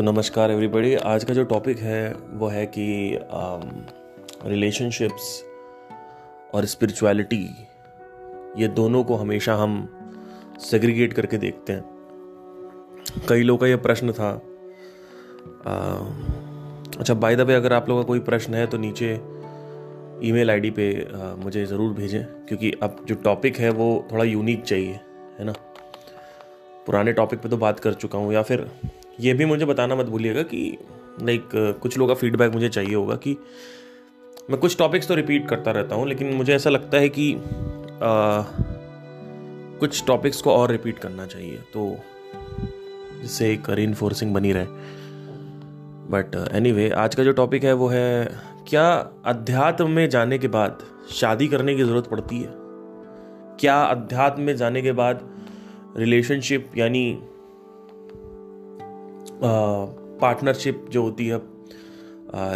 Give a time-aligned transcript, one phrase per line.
[0.00, 2.84] तो नमस्कार एवरीबॉडी आज का जो टॉपिक है वो है कि
[4.46, 5.42] रिलेशनशिप्स
[6.54, 7.42] और स्पिरिचुअलिटी
[8.58, 9.74] ये दोनों को हमेशा हम
[10.60, 11.84] सेग्रीगेट करके देखते हैं।
[13.28, 14.30] कई लोगों का ये प्रश्न था।
[15.66, 15.84] आ,
[17.00, 19.12] अच्छा बाय द वे अगर आप लोगों का कोई प्रश्न है तो नीचे
[20.28, 24.62] ईमेल आईडी पे आ, मुझे ज़रूर भेजें क्योंकि अब जो टॉपिक है वो थोड़ा यूनिक
[24.62, 25.00] चाहिए
[25.38, 25.54] है ना?
[26.86, 28.70] पुराने टॉपिक पे तो बात कर चुका हूँ या फिर
[29.20, 30.78] ये भी मुझे बताना मत भूलिएगा कि
[31.22, 33.36] लाइक कुछ लोगों का फीडबैक मुझे चाहिए होगा कि
[34.50, 37.40] मैं कुछ टॉपिक्स तो रिपीट करता रहता हूँ लेकिन मुझे ऐसा लगता है कि आ,
[39.78, 41.96] कुछ टॉपिक्स को और रिपीट करना चाहिए। तो
[43.22, 43.86] जिससे एक री
[44.24, 44.66] बनी रहे।
[46.12, 50.48] बट एनी anyway, आज का जो टॉपिक है वो है क्या अध्यात्म में जाने के
[50.48, 52.50] बाद शादी करने की ज़रूरत पड़ती है?
[53.60, 55.30] क्या अध्यात्म में जाने के बाद
[55.96, 57.22] रिलेशनशिप यानी
[59.42, 61.40] पार्टनरशिप जो होती है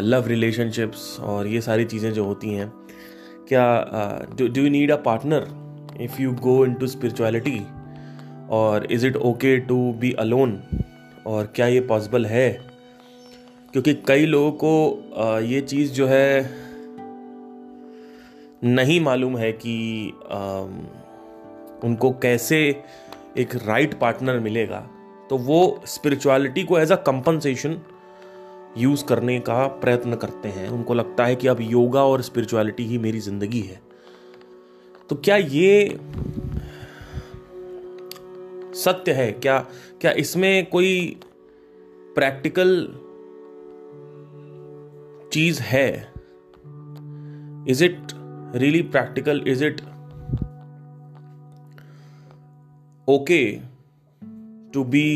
[0.00, 2.72] लव रिलेशनशिप्स और ये सारी चीज़ें जो होती हैं,
[3.48, 7.60] क्या do you need a partner if you go into spirituality
[8.50, 10.60] और is it okay to be alone
[11.26, 12.50] और क्या ये पॉसिबल है?
[13.72, 16.50] क्योंकि कई लोगों को ये चीज़ जो है,
[18.64, 20.12] नहीं मालूम है कि
[21.84, 22.58] उनको कैसे
[23.38, 24.86] एक राइट पार्टनर मिलेगा।
[25.30, 27.80] तो वो स्पिरिचुअलिटी को एज अ कंपनसेशन
[28.78, 32.98] यूज़ करने का प्रयत्न करते हैं। उनको लगता है कि अब योगा और स्पिरिचुअलिटी ही
[32.98, 33.80] मेरी ज़िंदगी है।
[35.10, 35.98] तो क्या ये
[38.74, 39.30] सत्य है?
[39.32, 39.58] क्या
[40.00, 41.20] क्या इसमें कोई
[42.16, 42.86] प्रैक्टिकल
[45.32, 45.88] चीज़ है?
[47.68, 48.12] Is it
[48.56, 49.80] really practical is it
[53.08, 53.73] okay
[54.74, 55.08] to be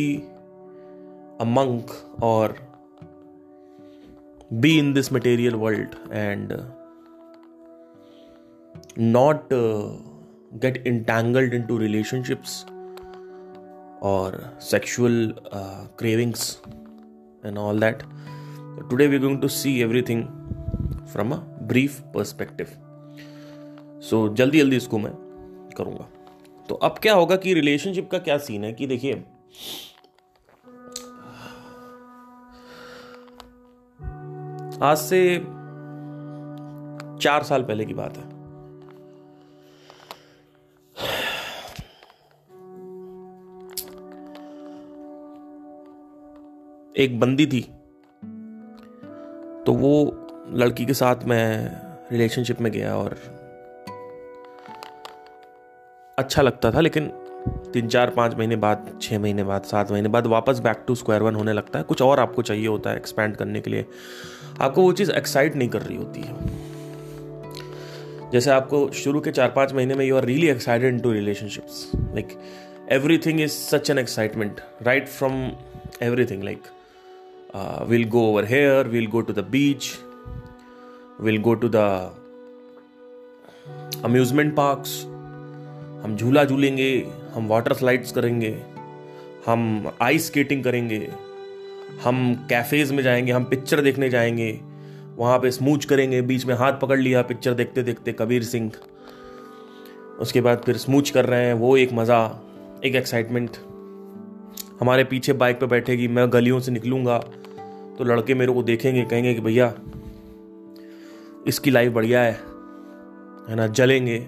[1.40, 1.90] a monk
[2.22, 2.56] और
[4.52, 6.52] be in this material world and
[8.98, 9.48] not
[10.62, 12.64] get entangled into relationships
[14.02, 15.34] और sexual
[15.98, 16.50] cravings
[17.44, 18.02] and all that
[18.90, 20.24] today we going to see everything
[21.12, 21.38] from a
[21.68, 22.66] brief perspective
[24.02, 25.12] so जल्दी जल्दी इसको मैं
[25.76, 26.08] करूँगा
[26.68, 29.22] तो अब क्या होगा कि रिलेशनशिप का क्या सीन है कि देखिए
[34.82, 35.38] आज से
[37.22, 38.22] चार साल पहले की बात है।
[46.96, 47.60] एक बंदी थी।
[49.66, 51.68] तो वो लड़की के साथ मैं
[52.12, 53.16] रिलेशनशिप में गया और
[56.18, 57.27] अच्छा लगता था, लेकिन
[57.72, 61.22] तीन चार पाँच महीने बाद छः महीने बाद, सात महीने बाद वापस बैक टू स्क्वायर
[61.22, 63.84] वन होने लगता है। कुछ और आपको चाहिए होता है एक्सपैंड करने के लिए।
[64.60, 66.66] आपको वो चीज़ एक्साइट नहीं कर रही होती है।
[68.32, 72.38] जैसे आपको शुरू के चार पाँच महीने में you are really excited to relationships like
[73.18, 75.32] everything is such an excitement right from
[76.26, 76.62] everything like
[77.88, 79.90] will go over here will go to the beach
[81.20, 81.76] will go to the
[84.04, 85.02] amusement parks
[86.04, 86.90] हम झूला झूलेंगे
[87.34, 88.56] हम water slides करेंगे,
[89.46, 91.08] हम ice skating करेंगे,
[92.04, 94.60] हम cafes में जाएँगे, हम पिक्चर देखने जाएँगे,
[95.16, 98.70] वहाँ पे स्मूच करेंगे, बीच में हाथ पकड़ लिया पिक्चर देखते देखते कबीर सिंह।
[100.20, 102.20] उसके बाद फिर स्मूच कर रहे हैं, वो एक मज़ा,
[102.84, 103.56] एक एक्साइटमेंट
[104.80, 107.18] हमारे पीछे बाइक पे बैठेगी, मैं गलियों से निकलूँगा
[107.98, 109.72] तो लड़के मेरे को देखेंगे, कहेंगे कि भैया,
[111.46, 112.32] इसकी लाइफ बढ़िया है
[113.48, 114.18] है ना, जलेंगे,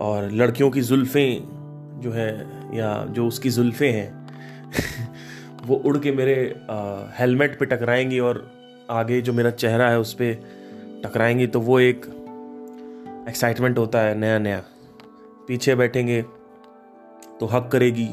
[0.00, 1.61] और लड़कियों की जुल्फ़ें
[2.02, 2.30] जो है,
[2.76, 4.10] या जो उसकी जुल्फ़े हैं,
[5.66, 6.34] वो उड़ के मेरे
[7.18, 8.50] हेलमेट पे टकराएँगी और
[8.90, 10.34] आगे जो मेरा चेहरा है उस पर
[11.04, 12.06] टकराएँगी तो वो एक
[13.28, 14.62] एक्साइटमेंट होता है, नया नया।
[15.48, 16.22] पीछे बैठेंगे
[17.40, 18.08] तो हक करेगी,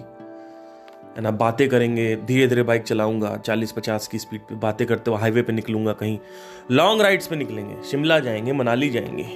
[1.09, 5.12] है ना, बातें करेंगे धीरे धीरे बाइक चलाऊँगा चालीस पचास की स्पीड पे बातें करते
[5.12, 6.18] हुए हाईवे पे निकलूँगा, कहीं
[6.71, 9.27] लॉन्ग राइड्स पे निकलेंगे, शिमला जाएँगे, मनाली जाएँगे,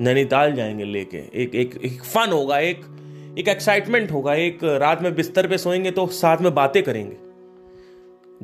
[0.00, 2.84] नैनीताल जाएँगे लेके, एक एक एक फन होगा, एक
[3.38, 7.16] एक एक्साइटमेंट होगा, एक रात में बिस्तर पे सोएँगे तो साथ में बातें करेंगे।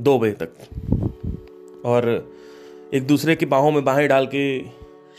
[0.02, 2.34] दो बजे तक। और
[2.94, 4.62] एक दूसरे की बाहों में बाहें डाल के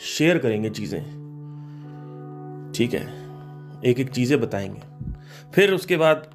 [0.06, 1.00] शेयर करेंगे चीज़ें।
[2.76, 3.02] ठीक है?
[3.84, 4.80] एक एक चीज़ें बताएँगे।
[5.54, 6.34] फिर उसके बाद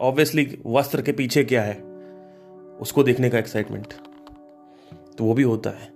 [0.00, 1.74] ऑब्वियसली वस्त्र के पीछे क्या है,
[2.80, 3.92] उसको देखने का एक्साइटमेंट
[5.18, 5.92] तो वो भी होता है।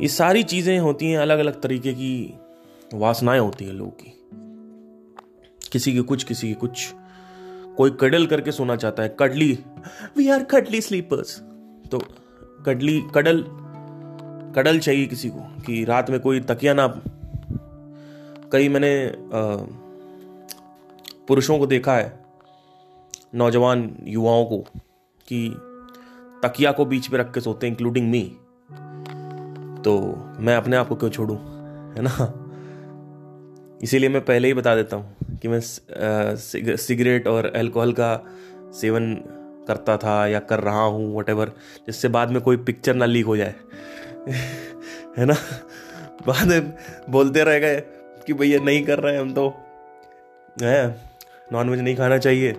[0.00, 2.38] ये सारी चीज़ें होती हैं अलग अलग तरीके की
[2.94, 4.17] वासनाएँ होती हैं लोगों की।
[5.72, 6.92] किसी की कुछ, किसी की कुछ।
[7.76, 9.52] कोई कडल करके सोना चाहता है, cuddly.
[10.16, 11.38] We are cuddly sleepers
[11.90, 11.98] तो
[12.66, 13.44] कडली, कडल
[14.56, 16.86] कडल चाहिए किसी को कि रात में कोई तकिया ना
[18.52, 18.90] कई मैंने
[21.28, 22.12] पुरुषों को देखा है,
[23.34, 24.58] नौजवान युवाओं को
[25.28, 25.48] कि
[26.42, 28.22] तकिया को बीच में रख के सोते हैं इंक्लूडिंग मी
[29.84, 29.98] तो
[30.40, 32.32] मैं अपने आप को क्यों छोड़ू, है ना?
[33.82, 35.60] इसीलिए मैं पहले ही बता देता हूँ। कि मैं
[36.76, 38.24] सिगरेट और अल्कोहल का
[38.72, 39.14] सेवन
[39.68, 41.48] करता था या कर रहा हूँ वट
[41.86, 43.54] जिससे बाद में कोई पिक्चर ना लीक हो जाए।
[45.18, 45.34] है ना?
[46.26, 46.74] बाद में
[47.10, 47.80] बोलते रह गए
[48.26, 49.54] कि भैया नहीं कर रहे हम तो।
[50.62, 51.04] है?
[51.52, 52.52] नॉनवेज नहीं खाना चाहिए।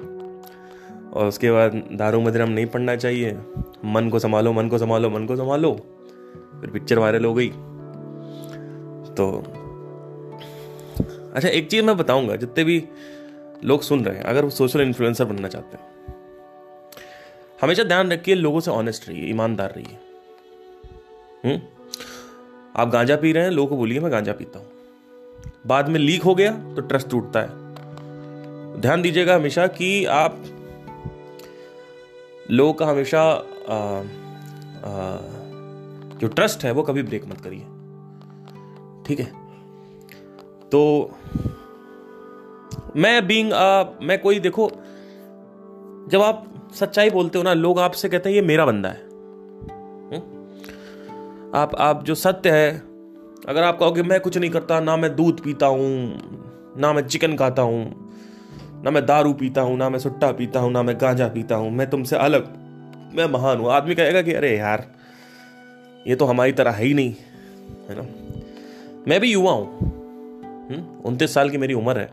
[1.14, 3.38] और उसके बाद दारू मदिरम नहीं पढ़ना चाहिए।
[3.86, 5.74] मन को संभालो, मन को संभालो, मन को संभालो।
[6.62, 7.50] फिर पिक्चर वायरल हो गई।
[9.14, 9.54] तो
[11.34, 12.88] अच्छा एक चीज़ मैं बताऊँगा जितने भी
[13.64, 15.90] लोग सुन रहे हैं अगर वो सोशल इन्फ्लुएंसर बनना चाहते हैं
[17.62, 19.98] हमेशा ध्यान रखिए लोगों से ऑनेस्ट रहिए ईमानदार रहिए।
[21.46, 21.62] हम्म?
[22.76, 24.68] आप गांजा पी रहे हैं लोगों को बोलिए मैं गांजा पीता हूँ।
[25.68, 27.50] बाद में लीक हो गया तो ट्रस्ट टूटता है।
[28.81, 30.44] ध्यान दीजिएगा हमेशा कि आप
[32.52, 34.00] लोगों का हमेशा आ,
[34.90, 35.18] आ,
[36.18, 37.66] जो ट्रस्ट है वो कभी ब्रेक मत करिए।
[39.08, 39.49] ठीक है?
[40.71, 41.12] तो
[42.95, 43.51] मैं बींग
[44.04, 44.71] मैं कोई देखो,
[46.07, 49.04] जब आप सच्चाई बोलते हो ना, लोग आपसे कहते हैं, ये मेरा बंदा है।
[50.10, 50.21] हुँ?
[51.56, 52.80] आप आप जो सत्य है,
[53.48, 56.19] अगर आप कहोगे, मैं कुछ नहीं करता, ना मैं दूध पीता हूँ,
[56.77, 58.10] ना मैं चिकन खाता हूँ,
[58.83, 61.71] ना मैं दारू पीता हूँ, ना मैं सुट्टा पीता हूँ, ना मैं गांजा पीता हूँ,
[61.71, 62.48] मैं तुमसे अलग,
[63.16, 64.88] मैं महान हूँ। आदमी कहेगा कि, अरे यार,
[66.07, 67.16] ये तो हमारी तरह है ही नहीं।
[67.89, 68.04] है ना?
[69.07, 69.99] मैं भी युवा हूँ।
[70.69, 72.12] उनतीस साल की मेरी उम्र है।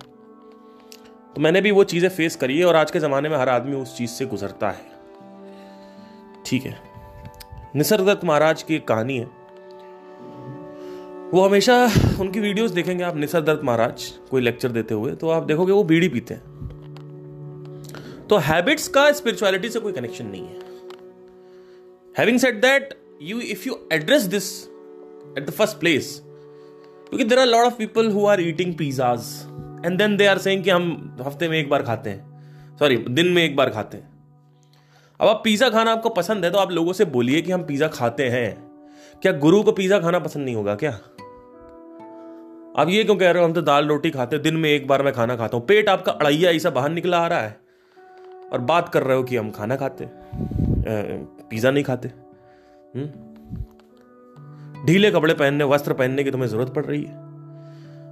[1.36, 3.76] तो मैंने भी वो चीज़ें फेस करी है और आज के ज़माने में हर आदमी
[3.76, 4.94] उस चीज़ से गुजरता है।
[6.46, 6.76] ठीक है।
[7.76, 9.24] निसर्गदत्त महाराज की कहानी है।
[11.26, 11.76] वो हमेशा
[12.20, 16.08] उनकी वीडियोस देखेंगे आप, निसर्गदत्त महाराज, कोई लेक्चर देते हुए तो आप देखोगे वो बीड़ी
[16.08, 16.42] पीते हैं।
[18.30, 20.60] तो हैबिट्स का स्पिरिचुअलिटी से कोई कनेक्शन नहीं है।
[22.14, 24.46] Having said that you if you address this
[25.38, 26.22] at the first place
[27.08, 29.20] क्योंकि there are lot of people who are eating pizzas
[29.86, 33.26] and then they are saying कि हम हफ़्ते में एक बार खाते हैं। सॉरी दिन
[33.26, 34.14] में एक बार खाते हैं।
[35.20, 37.88] अब आप पिज्जा खाना आपको पसंद है तो आप लोगों से बोलिए कि हम पिज्जा
[37.88, 38.56] खाते हैं।
[39.22, 40.90] क्या गुरु को पिज्जा खाना पसंद नहीं होगा क्या?
[42.78, 45.02] आप ये क्यों कह रहे हो, हम तो दाल रोटी खाते दिन में एक बार
[45.02, 47.56] मैं खाना खाता हूँ। पेट आपका अड़ैया ऐसा बाहर निकला आ रहा है।
[48.52, 50.08] और बात कर रहे हो कि हम खाना खाते
[51.48, 53.06] पिज्जा नहीं खाते। हुँ?
[54.84, 57.14] ढीले कपड़े पहनने, वस्त्र पहनने की तुम्हें ज़रूरत पड़ रही है।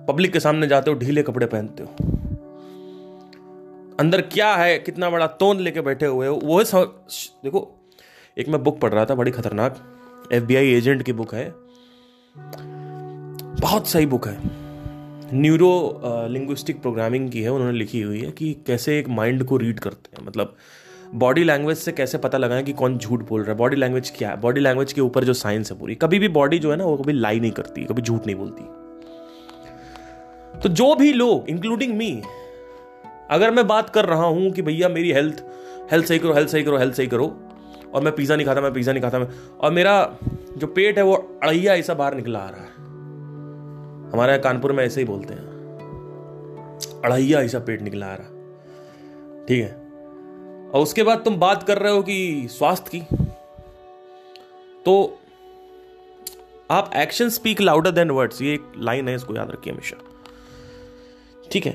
[0.06, 1.88] पब्लिक के सामने जाते हो, ढीले कपड़े पहनते हो।
[4.00, 7.80] अंदर क्या है, कितना बड़ा तोन लेके बैठे हुए हो, वो देखो,
[8.38, 9.76] एक मैं बुक पढ़ रहा था, बड़ी खतरनाक।
[10.32, 11.52] एफबीआई एजेंट की बुक है।
[13.60, 14.38] बहुत सही बुक है।
[15.34, 19.80] न्यूरो लिंग्विस्टिक प्रोग्रामिंग की है, उन्होंने लिखी हुई है कि कैसे एक माइंड को रीड
[19.80, 20.56] करते हैं। मतलब
[21.14, 23.56] बॉडी लैंग्वेज से कैसे पता लगाएँ कि कौन झूठ बोल रहा है?
[23.58, 24.40] बॉडी लैंग्वेज क्या है?
[24.40, 26.96] बॉडी लैंग्वेज के ऊपर जो साइंस है पूरी। कभी भी बॉडी जो है ना, वो
[26.96, 28.64] कभी लाई नहीं करती, कभी झूठ नहीं बोलती।
[30.60, 32.10] तो जो भी लोग इंक्लूडिंग मी
[33.30, 35.44] अगर मैं बात कर रहा हूँ कि भैया मेरी हेल्थ
[35.92, 37.26] हेल्थ सही करो हेल्थ सही करो हेल्थ सही करो,
[37.94, 39.28] और मैं पिज़्ज़ा नहीं खाता, मैं पिज़्ज़ा नहीं खाता, मैं
[39.60, 40.18] और मेरा
[40.56, 42.72] जो पेट है वो अड़ैया ऐसा बाहर निकला आ रहा है।
[44.12, 45.42] हमारे यहाँ कानपुर में ऐसे ही बोलते हैं।
[47.04, 49.83] अड़ैया ऐसा पेट निकला आ रहा ठीक है?
[50.74, 53.00] और उसके बाद तुम बात कर रहे हो कि स्वास्थ्य की।
[54.86, 55.18] तो
[56.70, 59.96] आप action speak louder than words ये एक लाइन है, इसको याद रखिए हमेशा।
[61.52, 61.72] ठीक है?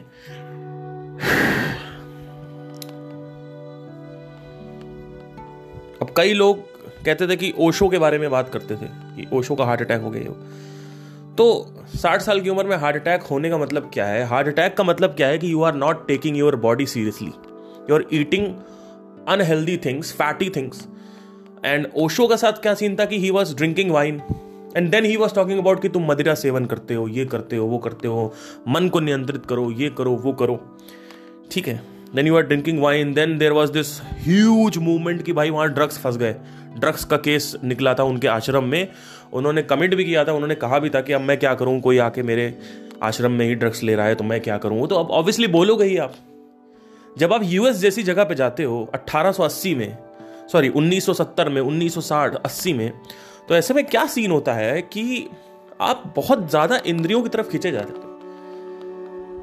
[6.02, 6.60] अब कई लोग
[7.06, 10.02] कहते थे कि ओशो के बारे में बात करते थे, कि ओशो का हार्ट अटैक
[10.02, 10.32] हो गया
[11.38, 11.46] तो
[11.96, 14.24] साठ साल की उम्र में हार्ट अटैक होने का मतलब क्या है?
[14.28, 17.32] हार्ट अटैक का मतलब क्या है कि you are not taking your body seriously
[17.90, 18.46] you are eating
[19.30, 20.88] unhealthy things fatty things
[21.66, 24.22] and Osho का साथ क्या सीन था कि he was drinking wine
[24.78, 27.66] and then he was talking about कि तुम मदिरा सेवन करते हो ये करते हो
[27.68, 28.34] वो करते हो
[28.68, 30.60] मन को नियंत्रित करो ये करो वो करो
[31.52, 31.82] ठीक है
[32.16, 36.00] then you are drinking wine then there was this huge movement कि भाई वहाँ ड्रग्स
[36.00, 36.36] फंस गए
[36.76, 38.88] ड्रग्स का केस निकला था उनके आश्रम में
[39.34, 41.98] उन्होंने कमिट भी किया था उन्होंने कहा भी था कि अब मैं क्या करूँ कोई
[42.00, 42.54] आके मेरे
[43.04, 45.86] आश्रम में ही ड्रग्स ले रहा है तो मैं क्या करूँ तो अब ऑब्वियसली बोलोगे
[45.86, 46.16] ही आप
[47.18, 49.98] जब आप यूएस जैसी जगह पे जाते हो 1880 में
[50.52, 52.94] सॉरी 1970 में 1960 80 में
[53.50, 55.28] तो ऐसे में क्या सीन होता है कि
[55.82, 58.20] आप बहुत ज़्यादा इंद्रियों की तरफ़ खींचे जाते हो।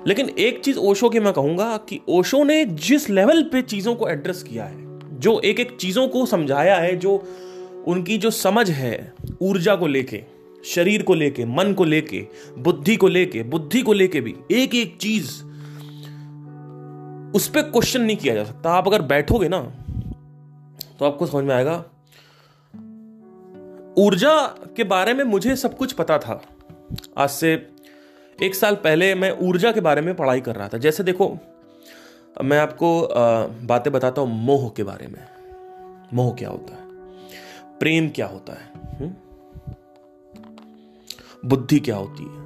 [0.06, 4.08] लेकिन एक चीज़ ओशो की मैं कहूँगा कि ओशो ने जिस लेवल पे चीज़ों को
[4.08, 7.24] एड्रेस किया है, जो एक एक चीज़ों को समझाया है, जो
[7.86, 10.22] उनकी जो समझ है, ऊर्जा को लेके,
[10.64, 12.26] शरीर को लेके, मन को लेके,
[12.58, 15.45] बुद्धि को लेके, बुद्धि को लेके भी एक एक चीज़
[17.36, 19.60] उस पर क्वेश्चन नहीं किया जा सकता। आप अगर बैठोगे ना
[20.98, 21.76] तो आपको समझ में आएगा,
[23.98, 24.34] ऊर्जा
[24.76, 26.40] के बारे में मुझे सब कुछ पता था।
[27.18, 27.52] आज से
[28.38, 31.28] एक साल पहले मैं ऊर्जा के बारे में पढ़ाई कर रहा था। जैसे देखो,
[32.36, 33.08] मैं आपको
[33.66, 35.20] बातें बताता हूँ मोह के बारे में।
[36.14, 36.84] मोह क्या होता है?
[37.78, 39.14] प्रेम क्या होता है?
[41.46, 42.45] बुद्धि क्या होती है?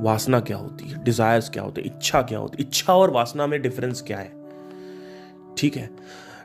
[0.00, 1.02] वासना क्या होती है?
[1.04, 1.96] डिजायर्स क्या होते हैं?
[1.96, 2.68] इच्छा क्या होती है?
[2.68, 4.32] इच्छा और वासना में डिफरेंस क्या है?
[5.58, 5.90] ठीक है?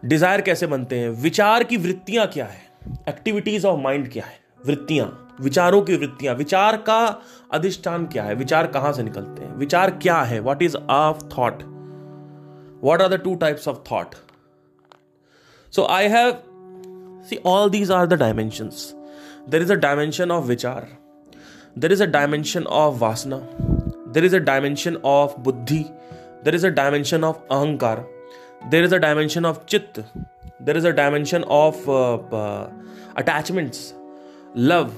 [0.06, 1.10] डिज़ायर कैसे बनते हैं?
[1.10, 2.62] विचार की वृत्तियाँ क्या है?
[3.10, 4.40] एक्टिविटीज़ ऑफ़ माइंड क्या है?
[4.66, 8.36] वृत्तियाँ। विचारों की वृत्तियाँ। विचार का अधिष्ठान क्या है?
[8.36, 9.56] विचार कहाँ से निकलते हैं?
[9.56, 10.40] विचार क्या है?
[10.40, 11.64] What is of thought
[12.84, 14.16] what are the two types of thought
[15.74, 16.32] so I have
[17.30, 18.94] see all these are the dimensions
[19.50, 20.88] there is a dimension of विचार।
[21.78, 23.38] There is a dimension of वासना
[24.14, 25.86] there is a dimension of बुद्धि
[26.44, 28.06] there is a dimension of अहंकार
[28.68, 30.06] there is a dimension of चित्त
[30.62, 31.90] there is a dimension of
[33.18, 33.94] attachments
[34.58, 34.92] love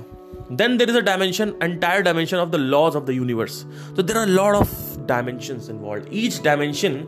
[0.51, 3.63] then there is a dimension entire dimension of the laws of the universe
[3.97, 7.03] तो there are lot of dimension involve each dimension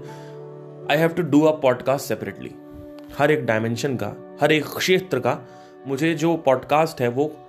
[0.92, 2.52] I have to do a podcast separately
[3.20, 5.40] हर एक dimension का, हर एक क्षेत्र का,
[5.88, 7.45] मुझे जो podcast है वो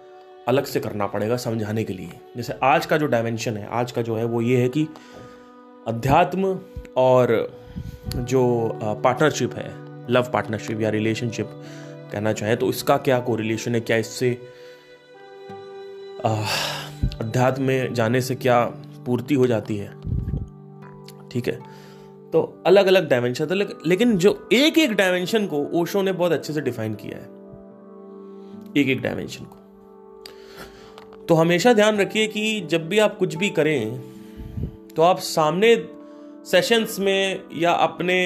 [0.48, 4.02] अलग से करना पड़ेगा समझाने के लिए। जैसे आज का जो डायमेंशन है, आज का
[4.02, 4.86] जो है, वो ये है कि
[5.88, 6.58] अध्यात्म
[6.96, 7.48] और
[8.16, 8.70] जो
[9.04, 9.70] पार्टनरशिप है
[10.10, 11.46] लव पार्टनरशिप या रिलेशनशिप
[12.12, 13.80] कहना चाहें तो इसका क्या को रिलेशन है?
[13.80, 14.30] क्या इससे
[17.20, 18.64] अध्यात्म में जाने से क्या
[19.06, 19.88] पूर्ति हो जाती है?
[21.28, 21.58] ठीक है?
[22.32, 23.54] तो अलग अलग डायमेंशन था
[23.86, 27.24] लेकिन जो एक एक डायमेंशन को ओशो ने बहुत अच्छे से डिफाइन किया है।
[28.76, 29.55] एक एक डायमेंशन को।
[31.28, 34.00] तो हमेशा ध्यान रखिए कि जब भी आप कुछ भी करें
[34.96, 35.74] तो आप सामने
[36.46, 38.18] सेशंस में या अपने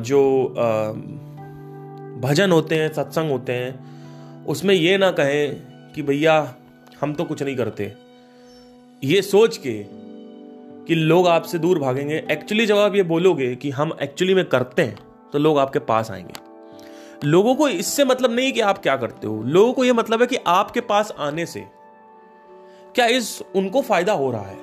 [0.00, 0.48] जो
[2.22, 6.54] भजन होते हैं, सत्संग होते हैं, उसमें ये ना कहें कि भैया,
[7.00, 7.92] हम तो कुछ नहीं करते।
[9.02, 9.74] ये सोच के
[10.86, 14.82] कि लोग आपसे दूर भागेंगे। एक्चुअली जब आप ये बोलोगे कि हम एक्चुअली में करते
[14.82, 14.98] हैं
[15.32, 16.51] तो लोग आपके पास आएँगे।
[17.24, 20.26] लोगों को इससे मतलब नहीं कि आप क्या करते हो लोगों को यह मतलब है
[20.26, 21.64] कि आपके पास आने से
[22.94, 24.58] क्या इस उनको फ़ायदा हो रहा है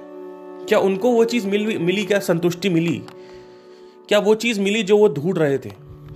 [0.65, 3.03] क्या उनको वो चीज़ मिल, मिली, क्या संतुष्टि मिली
[4.09, 5.69] क्या वो चीज़ मिली जो वो ढूंढ रहे थे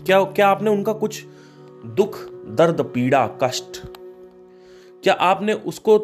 [0.06, 1.26] क्या क्या आपने उनका कुछ
[1.86, 3.82] दुख, दर्द, पीड़ा, कष्ट,
[5.04, 6.00] क्या आपने उसको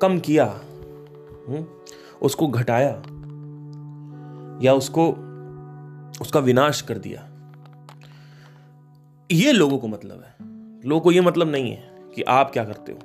[0.00, 1.56] कम किया हुँ?
[1.56, 1.66] हम्म?
[2.22, 3.02] उसको घटाया
[4.62, 5.08] या उसको,
[6.20, 7.31] उसका विनाश कर दिया
[9.32, 10.34] ये लोगों को मतलब है।
[10.88, 12.98] लोगों को ये मतलब नहीं है कि आप क्या करते हो।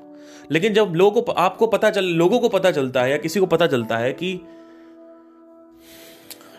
[0.51, 3.46] लेकिन जब लोगों को आपको पता चल, लोगों को पता चलता है या किसी को
[3.46, 4.39] पता चलता है कि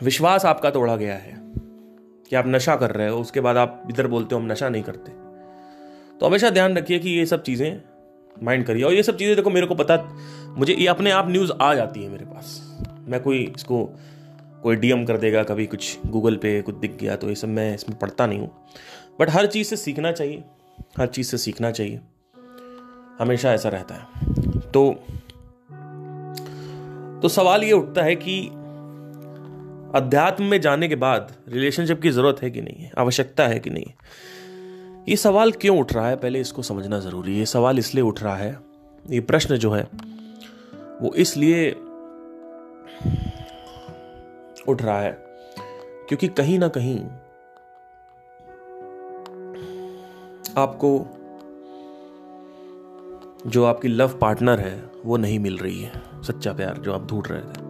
[0.02, 1.40] विश्वास आपका तोड़ा गया है
[2.30, 4.82] कि आप नशा कर रहे हो, उसके बाद आप इधर बोलते हो हम नशा नहीं
[4.82, 5.12] करते।
[6.18, 7.80] तो हमेशा ध्यान रखिए कि ये सब चीज़ें
[8.42, 9.96] माइंड करिए। और ये सब चीज़ें देखो मेरे को पता,
[10.58, 12.60] मुझे ये अपने आप न्यूज़ आ जाती है मेरे पास।
[13.08, 13.84] मैं कोई इसको,
[14.62, 17.74] कोई डीएम कर देगा, कभी कुछ गूगल पे कुछ दिख गया तो ये सब मैं
[17.74, 18.50] इसमें पढ़ता नहीं हूँ।
[19.20, 20.44] बट हर चीज़ से सीखना चाहिए,
[20.98, 22.00] हर चीज़ से सीखना चाहिए।
[23.18, 24.02] हमेशा ऐसा रहता है।
[24.72, 24.90] तो
[27.22, 28.40] तो सवाल ये उठता है कि
[29.94, 33.70] अध्यात्म में जाने के बाद रिलेशनशिप की ज़रूरत है कि नहीं है, आवश्यकता है कि
[33.70, 33.86] नहीं
[35.08, 36.16] ये सवाल क्यों उठ रहा है?
[36.16, 38.56] पहले इसको समझना ज़रूरी है। ये सवाल इसलिए उठ रहा है,
[39.10, 39.82] ये प्रश्न जो है,
[41.02, 41.70] वो इसलिए
[44.68, 45.12] उठ रहा है
[46.08, 46.98] क्योंकि कहीं ना कहीं
[50.56, 51.06] आपको
[53.46, 57.24] जो आपकी लव पार्टनर है, वो नहीं मिल रही है। सच्चा प्यार जो आप ढूंढ
[57.30, 57.68] रहे थे।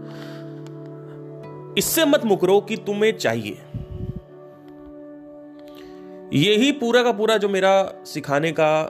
[1.79, 3.59] इससे मत मुकरो कि तुम्हें चाहिए।
[6.33, 8.85] यही पूरा का पूरा जो मेरा सिखाने का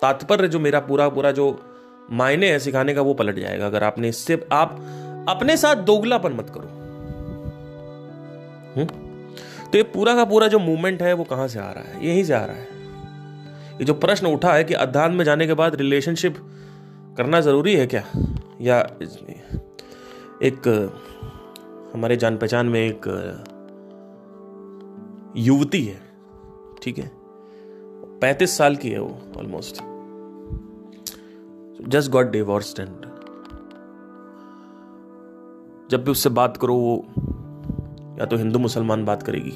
[0.00, 1.76] तात्पर्य, जो मेरा पूरा पूरा जो
[2.10, 4.70] मायने है सिखाने का, वो पलट जाएगा। अगर आपने इससे, आप
[5.28, 6.80] अपने साथ दोगलापन मत करो।
[8.80, 9.09] हुँ?
[9.72, 12.06] तो ये पूरा का पूरा जो मूवमेंट है, वो कहाँ से आ रहा है?
[12.06, 12.68] यहीं से आ रहा है।
[13.74, 16.36] ये जो प्रश्न उठा है कि अध्यात्म में जाने के बाद रिलेशनशिप
[17.16, 18.04] करना ज़रूरी है क्या?
[18.60, 18.90] या
[20.42, 20.68] एक,
[21.94, 23.06] हमारे जान पहचान में एक,
[25.36, 26.00] युवती है,
[26.82, 27.10] ठीक है?
[28.20, 29.74] पैंतीस साल की है वो almost
[31.88, 32.96] just got divorce and
[35.90, 37.06] जब भी उससे बात करो, वो
[38.20, 39.52] या तो हिंदू मुसलमान बात करेगी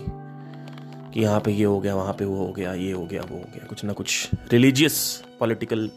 [1.12, 3.36] कि यहाँ पे ये हो गया, वहाँ पे वो हो गया, ये हो गया, वो
[3.36, 5.90] हो गया, कुछ ना कुछ रिलीजियस पॉलिटिकल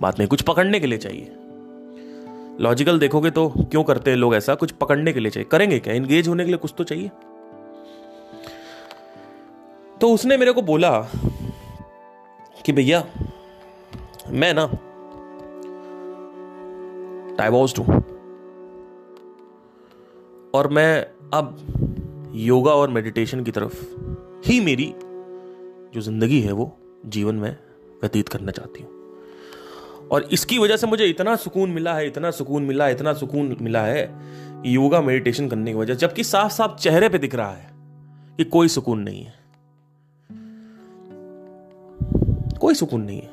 [0.00, 1.32] बात नहीं, कुछ पकड़ने के लिए चाहिए।
[2.60, 4.54] लॉजिकल देखोगे तो क्यों करते हैं लोग ऐसा?
[4.54, 5.94] कुछ पकड़ने के लिए चाहिए। करेंगे क्या?
[5.94, 7.08] इंगेज होने के लिए कुछ तो चाहिए।
[10.00, 11.00] तो उसने मेरे को बोला
[12.66, 13.04] कि भैया,
[14.28, 14.66] मैं ना
[17.36, 18.04] डाइवोर्स्ड हूँ।
[20.54, 21.58] और मैं अब
[22.34, 23.84] योगा और मेडिटेशन की तरफ़
[24.46, 24.94] ही मेरी
[25.94, 27.56] जो ज़िंदगी है वो जीवन में
[28.02, 28.90] व्यतीत करना चाहती हूँ।
[30.10, 33.56] और इसकी वजह से मुझे इतना सुकून मिला है, इतना सुकून मिला है, इतना सुकून
[33.60, 34.14] मिला है
[34.66, 37.70] योगा मेडिटेशन करने की वजह जबकि साफ़ साफ़ चेहरे पे दिख रहा है
[38.36, 39.34] कि कोई सुकून नहीं है।
[42.60, 43.30] कोई सुकून नहीं है।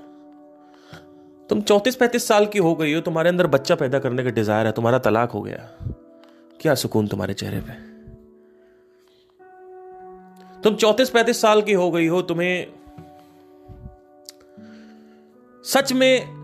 [1.50, 4.66] तुम चौतीस पैंतीस साल की हो गई हो, तुम्हारे अंदर बच्चा पैदा करने का डिज़ायर
[4.66, 5.70] है, तुम्हारा तलाक हो गया।
[6.62, 7.89] क्या सुकून तुम्हारे चेहरे पे?
[10.64, 12.68] तुम चौतीस पैंतीस साल की हो गई हो, तुम्हें
[15.66, 16.40] सच में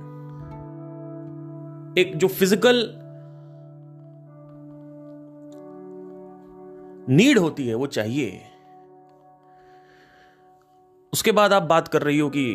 [1.98, 2.84] एक जो फ़िज़िकल
[7.10, 8.41] नीड होती है, वो चाहिए।
[11.13, 12.45] उसके बाद आप बात कर रही हो कि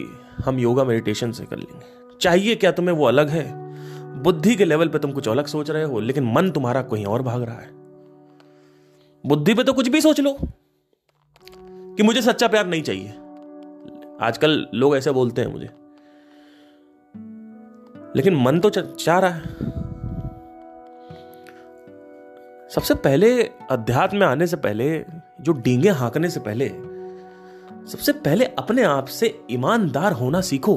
[0.45, 3.45] हम योगा मेडिटेशन से कर लेंगे। चाहिए क्या तुम्हें, वो अलग है।
[4.23, 7.23] बुद्धि के लेवल पे तुम कुछ अलग सोच रहे हो, लेकिन मन तुम्हारा कहीं और
[7.23, 7.71] भाग रहा है।
[9.25, 10.38] बुद्धि पे तो कुछ भी सोच लो।
[11.97, 13.11] कि मुझे सच्चा प्यार नहीं चाहिए।
[14.20, 15.70] आजकल लोग ऐसे बोलते हैं मुझे।
[18.16, 19.42] लेकिन मन तो चाह रहा है।
[22.70, 25.04] सबसे पहले अध्यात्म में आने से पहले,
[25.40, 26.68] जो डींगे हाँकने से पहले,
[27.87, 30.76] सबसे पहले अपने आप से ईमानदार होना सीखो।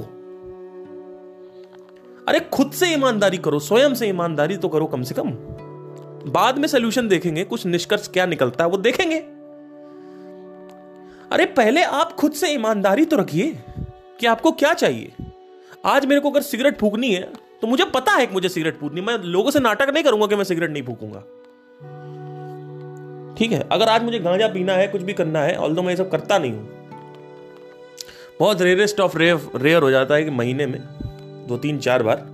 [2.27, 5.29] अरे खुद से ईमानदारी करो, स्वयं से ईमानदारी तो करो कम से कम।
[6.31, 9.32] बाद में सोल्यूशन देखेंगे, कुछ निष्कर्ष क्या निकलता है वो देखेंगे।
[11.31, 13.51] अरे पहले आप खुद से ईमानदारी तो रखिए
[14.19, 15.11] कि आपको क्या चाहिए।
[15.85, 17.31] आज मेरे को अगर सिगरेट फूकनी है
[17.61, 20.35] तो मुझे पता है कि मुझे सिगरेट फूकनी मैं लोगों से नाटक नहीं करूँगा कि
[20.35, 21.19] मैं सिगरेट नहीं फूकूँगा।
[23.37, 25.95] ठीक है, अगर आज मुझे गांजा पीना है, कुछ भी करना है ऑल मैं ये
[25.95, 26.67] सब करता नहीं हूँ,
[28.39, 30.79] बहुत रेयरेस्ट ऑफ़ रेयर रेयर हो जाता है कि महीने में
[31.47, 32.25] दो तीन चार बार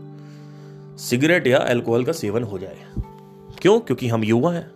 [0.99, 2.78] सिगरेट या अल्कोहल का सेवन हो जाए।
[3.62, 3.80] क्यों?
[3.80, 4.69] क्योंकि हम युवा हैं।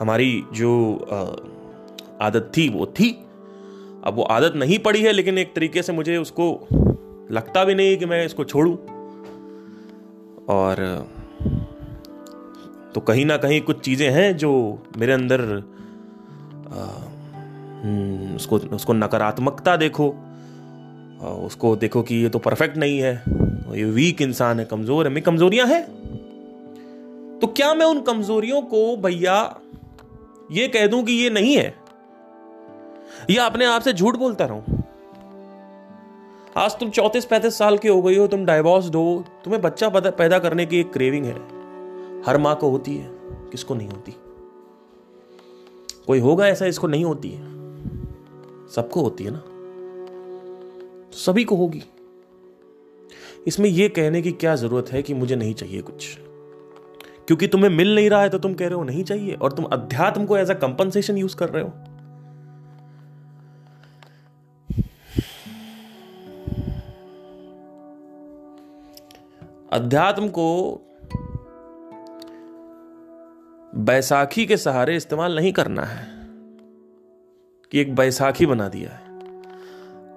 [0.00, 0.70] हमारी जो
[2.22, 3.10] आदत थी वो थी।
[4.04, 6.46] अब वो आदत नहीं पड़ी है लेकिन एक तरीके से मुझे उसको
[7.32, 8.70] लगता भी नहीं कि मैं इसको छोड़ू।
[10.48, 10.76] और
[12.94, 14.52] तो कहीं ना कहीं कुछ चीज़ें हैं जो
[14.98, 15.40] मेरे अंदर
[17.78, 20.08] हम्म, उसको उसको नकारात्मकता देखो
[21.44, 23.12] उसको देखो कि ये तो परफेक्ट नहीं है
[23.74, 25.82] ये वीक इंसान है कमज़ोर है। मैं कमज़ोरियाँ हैं?
[27.40, 29.36] तो क्या मैं उन कमज़ोरियों को भैया
[30.52, 31.74] ये कह दूँ कि ये नहीं है?
[33.30, 34.82] या अपने आप से झूठ बोलता रहूँ।
[36.56, 40.38] आज तुम चौतीस पैंतीस साल की हो गई हो, तुम डाइवोर्स हो, तुम्हें बच्चा पैदा
[40.38, 41.34] करने की एक क्रेविंग है।
[42.26, 43.08] हर माँ को होती है,
[43.50, 44.14] किसको नहीं होती?
[46.06, 47.46] कोई होगा ऐसा इसको नहीं होती है?
[48.68, 49.38] सबको होती है ना?
[51.12, 51.82] तो सभी को होगी।
[53.46, 56.16] इसमें यह कहने की क्या ज़रूरत है कि मुझे नहीं चाहिए कुछ?
[57.26, 59.64] क्योंकि तुम्हें मिल नहीं रहा है तो तुम कह रहे हो नहीं चाहिए, और तुम
[59.64, 61.72] अध्यात्म को एज अ कंपनसेशन यूज़ कर रहे हो।
[69.72, 70.74] अध्यात्म को
[73.74, 76.26] बैसाखी के सहारे इस्तेमाल नहीं करना है,
[77.72, 79.18] कि एक बैसाखी बना दिया है।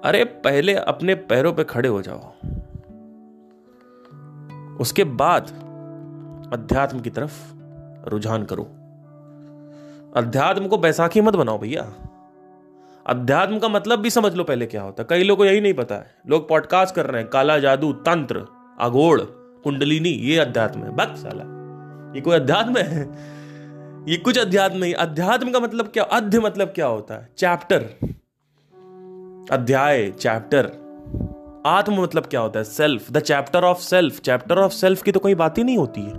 [0.02, 2.34] अरे, पहले अपने पैरों पे खड़े हो जाओ।
[4.78, 5.44] उसके बाद
[6.54, 7.54] अध्यात्म की तरफ़
[8.10, 8.64] रुझान करो।
[10.16, 11.94] अध्यात्म को बैसाखी मत बनाओ भैया।
[13.08, 15.74] अध्यात्म का मतलब भी समझ लो पहले क्या होता है। कई लोगों को यही नहीं
[15.74, 18.48] पता है। लोग पॉडकास्ट कर रहे हैं, काला जादू तंत्र
[18.80, 19.22] अगोड़
[19.63, 21.43] कुंडलिनी ये अध्यात्म है। बक साला,
[22.15, 23.02] ये कोई अध्यात्म है?
[24.10, 26.04] ये कुछ अध्यात्म नहीं। अध्यात्म का मतलब क्या?
[26.04, 27.30] अध्य मतलब क्या होता है?
[27.38, 27.89] चैप्टर
[29.52, 30.65] अध्याय चैप्टर
[31.65, 32.63] आत्म मतलब क्या होता है?
[32.63, 36.02] Self the chapter of self chapter of self की तो कोई बात ही नहीं होती
[36.02, 36.13] है।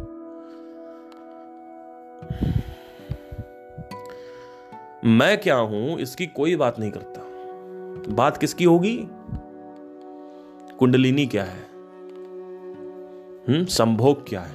[5.08, 8.96] मैं क्या हूँ, इसकी कोई बात नहीं करता। बात किसकी होगी?
[10.78, 11.71] कुंडलिनी क्या है?
[13.48, 14.52] हम्म संभोग क्या है?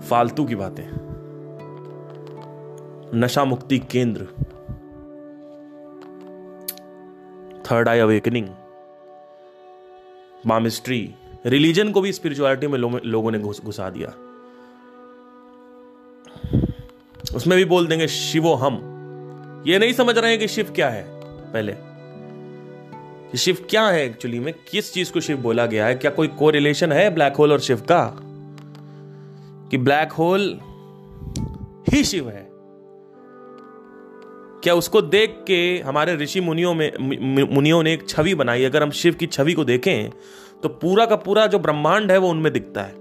[0.00, 0.84] फालतू की बातें।
[3.14, 4.20] नशा मुक्ति केंद्र।
[7.70, 8.48] थर्ड आई अवेकनिंग
[10.46, 11.14] मामिस्ट्री
[11.46, 14.08] रिलीजन को भी स्पिरिचुअलिटी में लो, लोगों ने घुसा दिया।
[17.36, 18.74] उसमें भी बोल देंगे शिवो हम
[19.66, 21.04] ये नहीं समझ रहे हैं कि शिव क्या है
[21.52, 21.93] पहले।
[23.36, 24.54] शिव क्या है एक्चुअली में?
[24.70, 25.94] किस चीज़ को शिव बोला गया है?
[25.94, 28.20] क्या कोई को रिलेशन है ब्लैक होल और शिव का?
[29.70, 30.60] कि ब्लैक होल
[31.88, 32.48] ही शिव है।
[34.62, 36.92] क्या उसको देख के हमारे ऋषि मुनियों में,
[37.54, 38.64] मुनियों ने एक छवि बनाई?
[38.64, 40.10] अगर हम शिव की छवि को देखें
[40.62, 42.94] तो पूरा का पूरा जो ब्रह्मांड है वो उनमें दिखता है।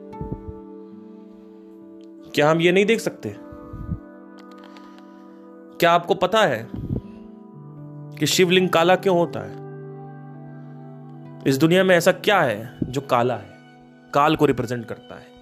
[2.31, 3.35] क्या हम ये नहीं देख सकते?
[5.79, 6.69] क्या आपको पता है
[8.17, 9.62] कि शिवलिंग काला क्यों होता है?
[11.47, 13.57] इस दुनिया में ऐसा क्या है जो काला है?
[14.13, 15.33] काल को रिप्रेजेंट करता है।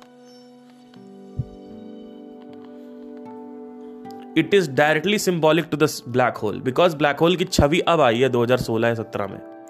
[4.38, 8.20] It is directly symbolic to the black hole because black hole की छवि अब आई
[8.20, 9.66] है 2016 या 17 में।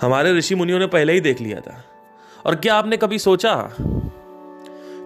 [0.00, 1.84] हमारे ऋषि मुनियों ने पहले ही देख लिया था।
[2.46, 3.74] और क्या आपने कभी सोचा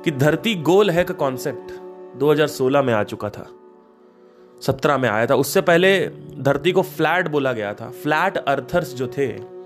[0.04, 1.72] कि धरती गोल है का कॉन्सेप्ट
[2.16, 3.50] 2016 में आ चुका था।
[4.62, 9.06] 17 में आया था। उससे पहले धरती को फ्लैट बोला गया था। फ्लैट अर्थर्स जो
[9.06, 9.56] थे,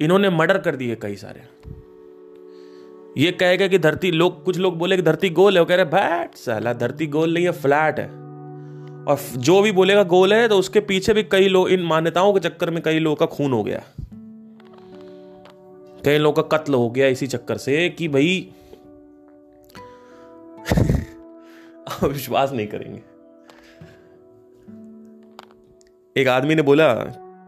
[0.00, 1.42] इन्होंने मर्डर कर दिए कई सारे।
[3.18, 5.84] ये कहेगा कि धरती, लोग, कुछ लोग बोले कि धरती गोल है। वो कह रहे,
[5.84, 8.06] बैठ साला, धरती गोल नहीं है, फ्लैट है।
[9.04, 12.40] और जो भी बोलेगा गोल है तो उसके पीछे भी कई लोग, इन मान्यताओं के
[12.40, 13.82] चक्कर में कई लोगों का खून हो गया।
[16.04, 18.52] कई लोगों का कत्ल हो गया इसी चक्कर से कि भाई
[22.04, 23.13] विश्वास नहीं करेंगे।
[26.16, 26.92] एक आदमी ने बोला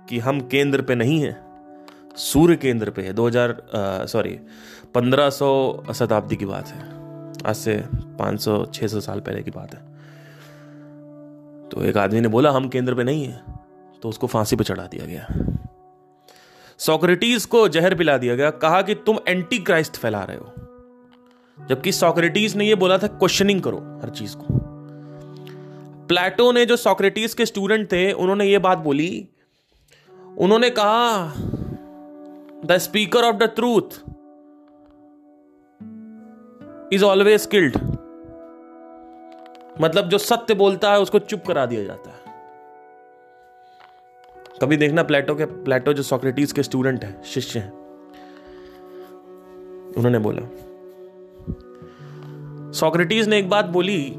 [0.09, 1.37] कि हम केंद्र पे नहीं हैं,
[2.16, 3.62] सूर्य केंद्र पे है। 2000
[4.09, 4.38] सॉरी
[4.94, 6.81] 1500 शताब्दी की बात है।
[7.46, 7.76] आज से
[8.18, 9.81] 500 600 साल पहले की बात है।
[11.68, 13.40] तो एक आदमी ने बोला, हम केंद्र पे नहीं है
[14.02, 15.26] तो उसको फांसी पे चढ़ा दिया गया।
[16.81, 20.52] सोक्रेटिस को जहर पिला दिया गया, कहा कि तुम एंटी क्राइस्ट फैला रहे हो।
[21.59, 24.65] जबकि सोक्रेटिस ने यह बोला था क्वेश्चनिंग करो हर चीज़ को।
[26.09, 29.29] प्लेटो ने जो सोक्रेटिस के स्टूडेंट थे, उन्होंने ये बात बोली।
[30.38, 31.33] उन्होंने कहा
[32.64, 34.05] the speaker of the truth
[36.92, 37.77] is always skilled
[39.81, 42.16] मतलब जो सत्य बोलता है, उसको चुप करा दिया जाता है।
[44.62, 47.73] कभी देखना प्लेटो के, प्लेटो जो सोक्रेटिस के स्टूडेंट है, शिष्य हैं।
[49.97, 50.42] उन्होंने बोला।
[52.73, 54.14] सोक्रेटिस ने एक बात बोली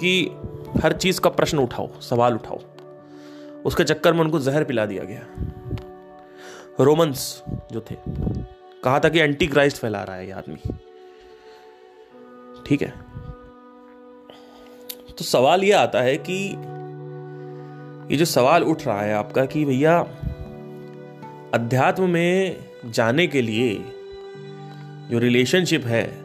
[0.00, 0.36] कि
[0.82, 2.60] हर चीज़ का प्रश्न उठाओ, सवाल उठाओ।
[3.64, 5.26] उसके चक्कर में उनको जहर पिला दिया गया।
[6.80, 7.96] रोमन्स जो थे,
[8.84, 10.56] कहा था कि एंटी क्राइस्ट फैला रहा है ये आदमी।
[12.66, 12.94] ठीक है?
[15.18, 16.56] तो सवाल ये आता है कि
[18.12, 19.98] ये जो सवाल उठ रहा है आपका कि भैया,
[21.54, 23.84] अध्यात्म में जाने के लिए
[25.10, 26.23] जो रिलेशनशिप है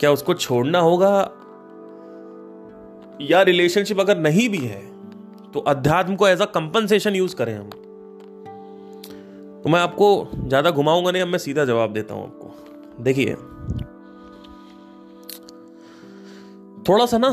[0.00, 1.10] क्या उसको छोड़ना होगा?
[3.20, 4.80] या रिलेशनशिप अगर नहीं भी है
[5.52, 7.70] तो अध्यात्म को एज अ कंपनसेशन यूज़ करें हम।
[9.62, 13.34] तो मैं आपको ज़्यादा घुमाऊँगा नहीं, अब मैं सीधा जवाब देता हूँ आपको। देखिए
[16.84, 17.28] थोड़ा सा ना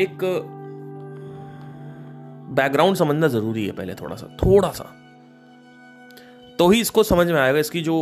[0.00, 0.18] एक
[2.52, 4.84] बैकग्राउंड समझना ज़रूरी है पहले थोड़ा सा थोड़ा सा
[6.58, 7.94] तो ही इसको समझ में आएगा, इसकी जो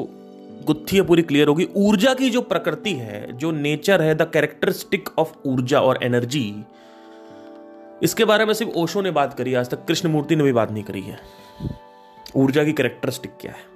[0.64, 5.08] गुत्थी है, पूरी क्लियर होगी। ऊर्जा की जो प्रकृति है, जो नेचर है द कैरेक्टरिस्टिक
[5.18, 6.64] ऑफ़ ऊर्जा और एनर्जी
[8.02, 10.84] इसके बारे में सिर्फ़ ओशो ने बात करी, आज तक कृष्णमूर्ति ने भी बात नहीं
[10.84, 11.18] करी है।
[12.36, 13.68] ऊर्जा की कैरेक्टरिस्टिक क्या है?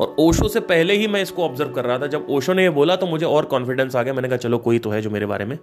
[0.00, 2.70] और ओशो से पहले ही मैं इसको ऑब्ज़र्व कर रहा था, जब ओशो ने ये
[2.70, 5.26] बोला तो मुझे और कॉन्फिडेंस आ गया। मैंने कहा, चलो, कोई तो है जो मेरे
[5.26, 5.58] बारे में,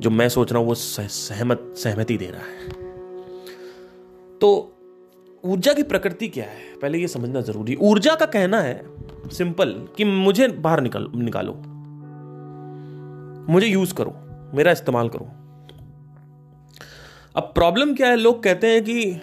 [0.00, 2.68] जो मैं सोच रहा हूँ, वो सहमत, सहमति दे रहा है।
[4.38, 4.72] तो
[5.44, 6.78] ऊर्जा की प्रकृति क्या है?
[6.82, 8.82] पहले ये समझना ज़रूरी। ऊर्जा का कहना है
[9.28, 11.52] सिंपल कि मुझे बाहर निकल, निकालो।
[13.52, 14.14] मुझे यूज़ करो,
[14.54, 15.24] मेरा इस्तेमाल करो।
[17.36, 18.16] अब प्रॉब्लम क्या है?
[18.16, 19.20] लोग कहते हैं कि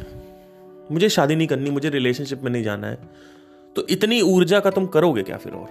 [0.92, 2.98] मुझे शादी नहीं करनी, मुझे रिलेशनशिप में नहीं जाना है।
[3.76, 5.70] तो इतनी ऊर्जा का तुम करोगे क्या फिर और?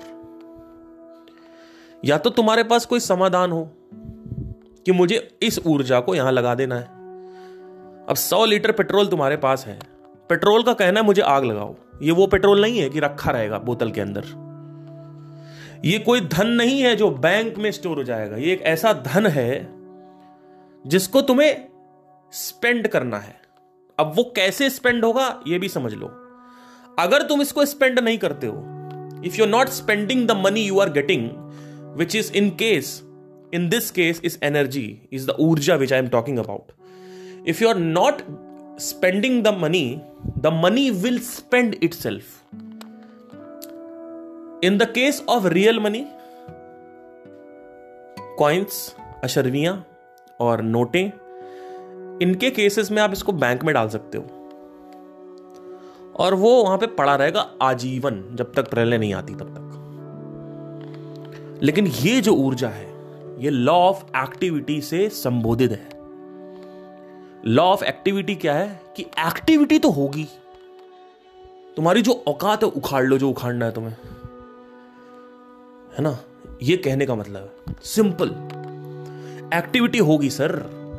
[2.05, 3.71] या तो तुम्हारे पास कोई समाधान हो,
[4.87, 6.85] कि मुझे इस ऊर्जा को यहाँ लगा देना है।
[8.07, 9.98] अब सौ लीटर पेट्रोल तुम्हारे पास है
[10.29, 13.59] पेट्रोल का कहना है, मुझे आग लगाओ। ये वो पेट्रोल नहीं है कि रखा रहेगा
[13.59, 14.25] बोतल के अंदर।
[15.85, 19.27] ये कोई धन नहीं है जो बैंक में स्टोर हो जाएगा। ये एक ऐसा धन
[19.27, 19.69] है
[20.85, 21.69] जिसको तुम्हें
[22.33, 23.41] स्पेंड करना है।
[23.99, 26.07] अब वो कैसे स्पेंड होगा, ये भी समझ लो।
[26.99, 28.57] अगर तुम इसको स्पेंड नहीं करते हो
[29.25, 31.29] if you are not spending the money you are getting
[31.99, 33.03] which is in case
[33.55, 36.73] in this case is energy is the ऊर्जा which I am talking about
[37.49, 38.23] if you are not
[38.81, 42.25] spending the the money, money will spend itself
[44.65, 46.07] in the case of real money
[48.39, 49.87] coins अशरवियाँ
[50.41, 51.11] और नोटें
[52.23, 54.25] इनके cases में आप इसको bank में डाल सकते हो
[56.17, 59.65] और वो वहाँ पे पड़ा रहेगा आजीवन जब तक प्रलय नहीं आती तब तक।
[61.63, 62.89] लेकिन ये जो ऊर्जा है
[63.45, 65.89] ये लॉ ऑफ़ एक्टिविटी से संबोधित है।
[67.47, 68.88] लॉ ऑफ़ एक्टिविटी क्या है?
[68.99, 70.29] कि एक्टिविटी तो होगी।
[71.77, 73.97] तुम्हारी जो औकात है, उखाड़ लो जो उखाड़ना है तुम्हें।
[75.99, 76.19] है ना?
[76.63, 78.29] ये कहने का मतलब है। सिंपल
[79.55, 80.57] एक्टिविटी होगी sir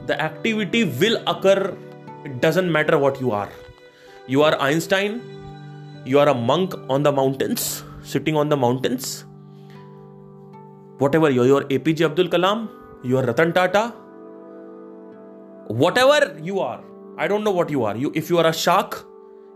[0.07, 1.77] the activity will occur
[2.25, 3.47] it doesn't matter what you are
[4.29, 5.21] you are Einstein
[6.07, 7.59] you are a monk on the mountains
[8.13, 9.23] sitting on the mountains
[11.15, 12.69] whatever your your APJ Abdul Kalam
[13.05, 13.85] you are Ratan Tata
[15.97, 16.88] whatever you are
[17.23, 18.97] i don't know what you are you if you are a shark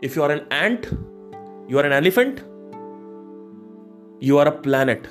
[0.02, 0.88] if you are an ant
[1.70, 2.42] you are an elephant
[4.30, 5.08] you are a planet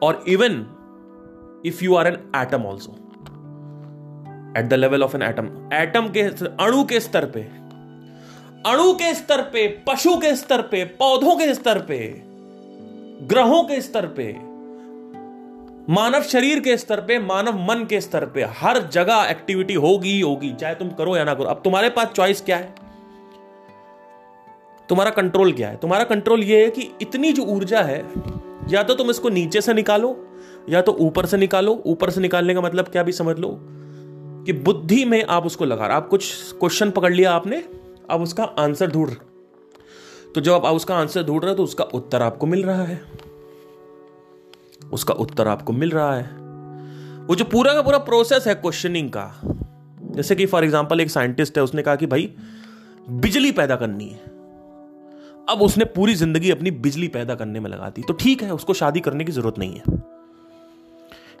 [0.00, 0.66] or even
[1.64, 2.92] if you are an atom also
[4.54, 6.22] at the level of an atom atom के
[6.66, 7.42] अणु के स्तर पे
[8.70, 12.00] अणु के स्तर पे पशु के स्तर पे पौधों के स्तर पे
[13.32, 14.26] ग्रहों के स्तर पे
[15.88, 20.20] मानव शरीर के स्तर पे, मानव मन के स्तर पे हर जगह एक्टिविटी होगी ही
[20.20, 22.74] होगी, चाहे तुम करो या ना करो। अब तुम्हारे पास चॉइस क्या है?
[24.88, 25.76] तुम्हारा कंट्रोल क्या है?
[25.76, 27.98] तुम्हारा कंट्रोल ये है कि इतनी जो ऊर्जा है,
[28.68, 30.28] या तो तुम इसको नीचे से निकालो,
[30.68, 33.58] या तो ऊपर से निकालो। ऊपर से निकालने का मतलब क्या भी समझ लो,
[34.46, 37.62] कि बुद्धि में आप उसको लगा आप कुछ क्वेश्चन पकड़ लिया आपने,
[38.10, 39.10] अब उसका आंसर ढूंढ।
[40.34, 43.19] तो जब आप उसका आंसर ढूंढ रहे हो तो उसका उत्तर आपको मिल रहा है।
[44.92, 46.28] उसका उत्तर आपको मिल रहा है।
[47.26, 49.30] वो जो पूरा का पूरा प्रोसेस है क्वेश्चनिंग का,
[50.12, 52.30] जैसे कि फॉर एग्ज़ाम्पल एक साइंटिस्ट है, उसने कहा कि भाई,
[53.08, 54.28] बिजली पैदा करनी है।
[55.48, 58.74] अब उसने पूरी ज़िंदगी अपनी बिजली पैदा करने में लगा दी। तो ठीक है, उसको
[58.74, 59.82] शादी करने की ज़रूरत नहीं है।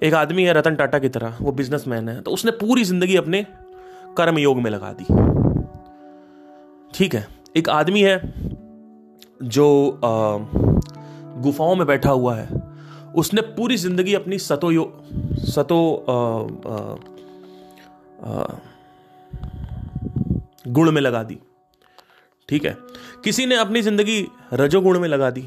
[0.02, 3.44] एक आदमी है रतन टाटा की तरह, वो बिजनेसमैन है तो उसने पूरी ज़िंदगी अपने
[4.16, 5.04] कर्म योग में लगा दी।
[6.92, 8.32] ठीक है, एक आदमी है
[9.44, 12.48] जो गुफाओं में बैठा हुआ है।
[13.14, 14.84] उसने पूरी ज़िंदगी अपनी सतो यो
[15.48, 16.14] सतो आ,
[16.70, 16.76] आ,
[18.24, 18.44] आ,
[20.68, 21.38] गुण में लगा दी।
[22.48, 22.76] ठीक है?
[23.24, 25.42] किसी ने अपनी ज़िंदगी रजोगुण में लगा दी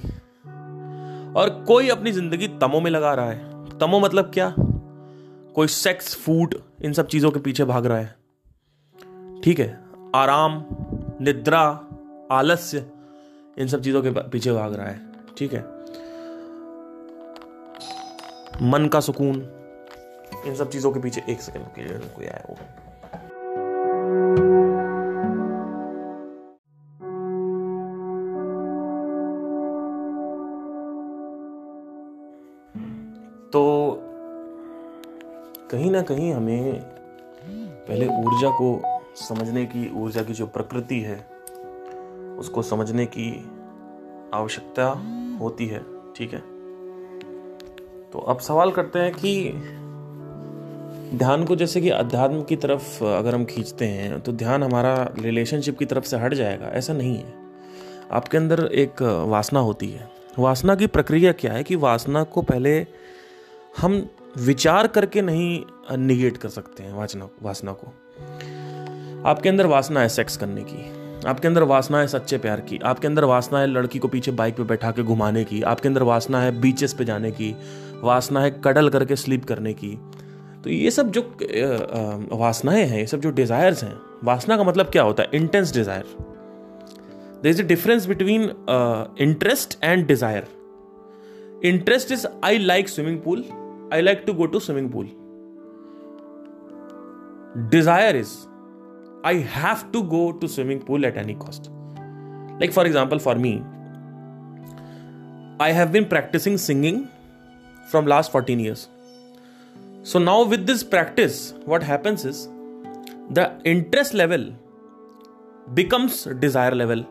[1.35, 4.53] और कोई अपनी ज़िंदगी तमो में लगा रहा है। तमो मतलब क्या?
[5.55, 8.15] कोई सेक्स फ़ूड इन सब चीज़ों के पीछे भाग रहा है।
[9.43, 9.67] ठीक है?
[10.15, 10.63] आराम
[11.21, 11.61] निद्रा
[12.31, 12.85] आलस्य
[13.57, 14.99] इन सब चीज़ों के पीछे भाग रहा है।
[15.37, 15.61] ठीक है?
[18.61, 19.35] मन का सुकून।
[20.47, 22.55] इन सब चीज़ों के पीछे एक सेकंड के लिए कोई आया वो।
[33.51, 33.99] तो
[35.71, 36.81] कहीं ना कहीं हमें
[37.87, 38.81] पहले ऊर्जा को
[39.15, 41.27] समझने की, ऊर्जा की जो प्रकृति है,
[42.39, 43.51] उसको समझने की
[44.33, 44.87] आवश्यकता
[45.41, 45.85] होती है,
[46.15, 46.52] ठीक है?
[48.13, 49.51] तो अब सवाल करते हैं कि
[51.17, 55.79] ध्यान को जैसे कि अध्यात्म की तरफ़, अगर हम खींचते हैं तो ध्यान हमारा रिलेशनशिप
[55.79, 57.33] की तरफ़ से हट जाएगा, ऐसा नहीं है।
[58.11, 62.87] आपके अंदर एक वासना होती है। वासना की प्रक्रिया क्या है कि वासना को पहले
[63.77, 65.63] हम विचार करके नहीं
[65.97, 67.87] निगेट कर सकते हैं वासना वासना को।
[69.29, 73.07] आपके अंदर वासना है सेक्स करने की। आपके अंदर वासना है सच्चे प्यार की, आपके
[73.07, 76.41] अंदर वासना है लड़की को पीछे बाइक पे बैठा के घुमाने की, आपके अंदर वासना
[76.41, 77.55] है बीचेस पे जाने की,
[78.01, 79.97] वासना है कडल करके स्लीप करने की।
[80.63, 81.21] तो ये सब जो
[82.33, 85.29] वासनाएँ हैं, ये सब जो डिजायर्स हैं, वासना का मतलब क्या होता है?
[85.33, 86.05] Intense desire
[87.43, 88.43] there is a difference between
[89.21, 90.47] interest and desire
[91.65, 93.43] interest is I like swimming pool
[93.93, 95.05] I like to go to swimming pool
[97.69, 98.33] desire is
[99.23, 101.69] I have to go to swimming pool at any cost.
[102.59, 103.63] Like for example, for me,
[105.59, 107.09] I have been practicing singing
[107.89, 108.89] from last 14 years.
[110.03, 112.49] So now with this practice, what happens is
[113.29, 114.53] the interest level
[115.73, 117.05] becomes desire level.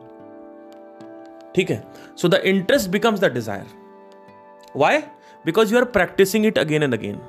[1.57, 1.83] Okay,
[2.15, 3.67] so the interest becomes the desire.
[4.75, 5.11] Why?
[5.45, 7.21] Because you are practicing it again and again.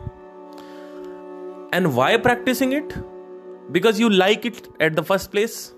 [1.72, 2.94] And why practicing it?
[3.72, 5.74] Because you like it at the first place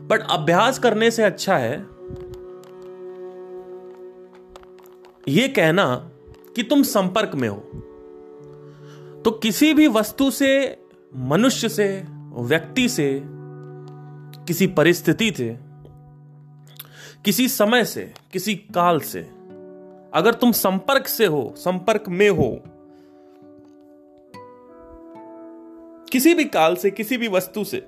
[0.00, 1.86] but अभ्यास करने से अच्छा है
[5.28, 6.10] यह कहना
[6.56, 7.56] कि तुम संपर्क में हो।
[9.24, 10.82] तो किसी भी वस्तु से,
[11.16, 13.22] मनुष्य से, व्यक्ति से,
[14.46, 15.58] किसी परिस्थिति से,
[17.24, 19.20] किसी समय से, किसी काल से,
[20.14, 22.64] अगर तुम संपर्क से हो, संपर्क में हो
[26.14, 27.86] किसी भी काल से, किसी भी वस्तु से।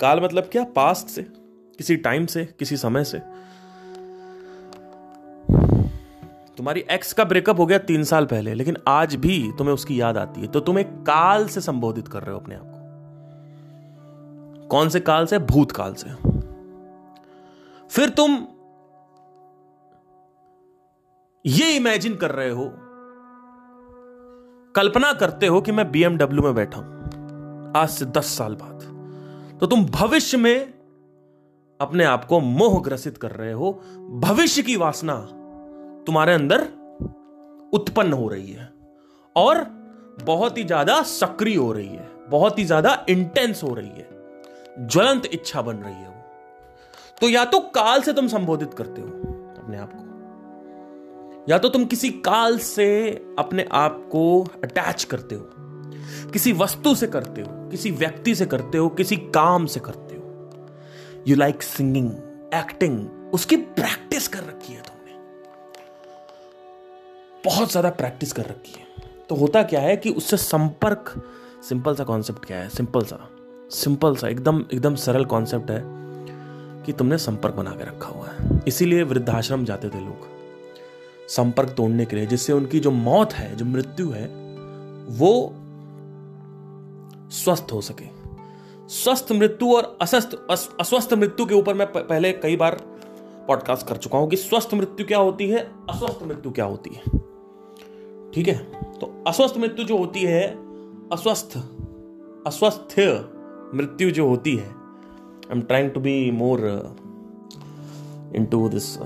[0.00, 0.64] काल मतलब क्या?
[0.64, 1.26] पास्ट से,
[1.78, 3.18] किसी टाइम से, किसी समय से।
[6.56, 10.16] तुम्हारी एक्स का ब्रेकअप हो गया तीन साल पहले, लेकिन आज भी तुम्हें उसकी याद
[10.16, 12.70] आती है। तो तुम एक काल से संबोधित कर रहे हो अपने आप को।
[14.68, 15.38] कौन से काल से?
[15.38, 16.10] भूतकाल से।
[17.88, 18.46] फिर तुम
[21.46, 22.72] ये इमेजिन कर रहे हो,
[24.74, 26.95] कल्पना करते हो कि मैं बीएमडब्ल्यू में बैठा हूँ।
[27.76, 30.72] आज से दस साल बाद। तो तुम भविष्य में
[31.80, 33.72] अपने आप को मोह ग्रसित कर रहे हो।
[34.20, 35.14] भविष्य की वासना
[36.06, 36.62] तुम्हारे अंदर
[37.72, 38.72] उत्पन्न हो रही है
[39.36, 39.64] और
[40.24, 44.08] बहुत ही ज़्यादा सक्रिय हो रही है, बहुत ही ज़्यादा इंटेंस हो रही है।
[44.80, 46.14] ज्वलंत इच्छा बन रही है वो।
[47.20, 49.08] तो या तो काल से तुम संबोधित करते हो
[49.56, 50.04] अपने आप को,
[51.48, 52.88] या तो तुम किसी काल से
[53.38, 55.48] अपने आप को अटैच करते हो,
[56.32, 61.24] किसी वस्तु से करते हो। किसी व्यक्ति से करते हो, किसी काम से करते हो।
[61.28, 62.10] यू लाइक सिंगिंग
[62.54, 65.14] एक्टिंग उसकी प्रैक्टिस कर रखी है तुमने।
[67.44, 68.86] बहुत ज़्यादा प्रैक्टिस कर रखी है।
[69.28, 71.12] तो होता क्या है कि उससे संपर्क
[71.68, 72.68] सिंपल सा कॉन्सेप्ट क्या है?
[72.68, 73.28] सिंपल सा।
[73.70, 75.82] सिंपल सा, एकदम एकदम सरल कॉन्सेप्ट है
[76.84, 80.28] कि तुमने संपर्क बना के रखा हुआ है। इसीलिए वृद्धाश्रम जाते थे लोग।
[81.28, 84.26] संपर्क तोड़ने के लिए, जिससे उनकी जो मौत है, जो मृत्यु है,
[85.08, 85.54] वो
[87.36, 88.04] स्वस्थ हो सके।
[88.94, 90.34] स्वस्थ मृत्यु और अस्वस्थ
[90.80, 92.80] अस्वस्थ मृत्यु के ऊपर मैं पहले कई बार
[93.48, 95.58] पॉडकास्ट कर चुका हूँ कि स्वस्थ मृत्यु क्या होती है,
[95.90, 97.02] अस्वस्थ मृत्यु क्या होती है।
[98.34, 98.56] ठीक है?
[98.98, 100.46] तो अस्वस्थ मृत्यु जो होती है,
[101.12, 101.56] अस्वस्थ
[102.46, 102.94] अस्वस्थ
[103.74, 106.60] मृत्यु जो होती है I am trying to be more
[108.50, 108.96] into this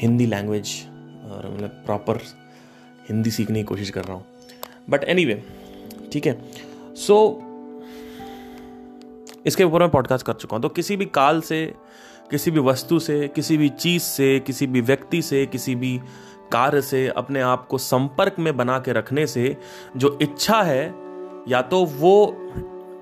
[0.00, 0.74] Hindi language
[1.24, 2.20] और मतलब प्रॉपर
[3.08, 4.24] हिंदी सीखने की कोशिश कर रहा हूँ।
[4.90, 5.42] बट एनी वे
[6.12, 6.38] ठीक है?
[6.96, 7.16] सो
[9.46, 11.64] इसके ऊपर मैं पॉडकास्ट कर चुका हूँ। तो किसी भी काल से,
[12.30, 15.98] किसी भी वस्तु से, किसी भी चीज़ से, किसी भी व्यक्ति से, किसी भी
[16.52, 19.56] कार्य से, अपने आप को संपर्क में बना के रखने से
[19.96, 20.94] जो इच्छा है,
[21.48, 22.24] या तो वो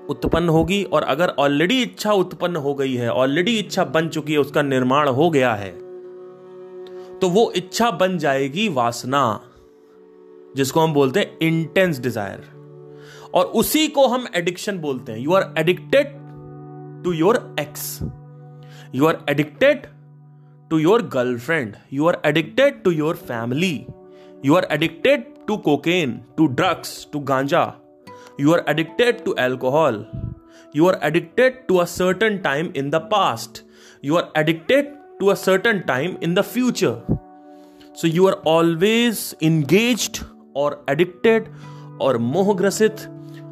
[0.09, 4.39] उत्पन्न होगी और अगर ऑलरेडी इच्छा उत्पन्न हो गई है ऑलरेडी इच्छा बन चुकी है,
[4.39, 5.71] उसका निर्माण हो गया है
[7.19, 9.39] तो वो इच्छा बन जाएगी वासना,
[10.55, 12.56] जिसको हम बोलते हैं इंटेंस डिज़ायर
[13.35, 15.19] और उसी को हम एडिक्शन बोलते हैं.
[15.19, 16.13] You are addicted
[17.03, 17.99] to your ex
[18.95, 19.85] you are addicted
[20.69, 23.73] to your girlfriend you are addicted to your family
[24.45, 27.65] you are addicted to cocaine to drugs to ganja
[28.39, 30.05] you are addicted to alcohol
[30.75, 33.63] you are addicted to a certain time in the past
[34.05, 36.95] you are addicted to a certain time in the future.
[37.99, 40.19] So you are always engaged
[40.53, 41.47] or addicted
[41.99, 43.05] or mohgrasit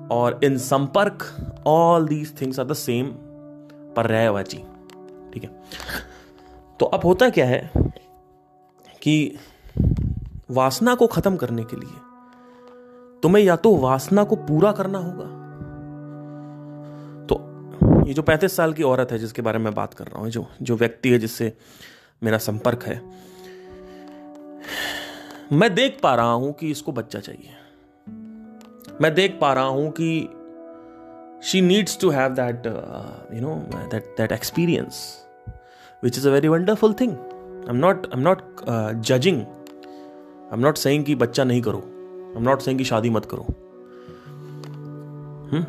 [0.10, 1.24] or in sampark.
[1.65, 3.12] All these things are the same
[3.96, 4.58] पर्यायवाची
[5.34, 5.50] ठीक है?
[6.80, 7.72] तो अब होता क्या है
[9.02, 9.38] कि
[10.52, 15.26] वासना को खत्म करने के लिए तुम्हें या तो वासना को पूरा करना होगा।
[17.26, 20.30] तो ये जो पैंतीस साल की औरत है जिसके बारे में बात कर रहा हूँ,
[20.30, 21.52] जो जो व्यक्ति है जिससे
[22.24, 23.02] मेरा संपर्क है,
[25.52, 27.50] मैं देख पा रहा हूँ कि इसको बच्चा चाहिए।
[29.01, 30.29] मैं देख पा रहा हूँ कि
[31.47, 32.65] she needs to have that
[33.36, 33.55] you know
[33.91, 35.01] that that experience
[36.03, 38.41] which is a very wonderful thing I am not I am not
[39.01, 41.77] judging I am not saying कि बच्चा नहीं करो.
[41.77, 43.45] आई एम नॉट सेइंग कि शादी मत करो.
[45.51, 45.65] hmm?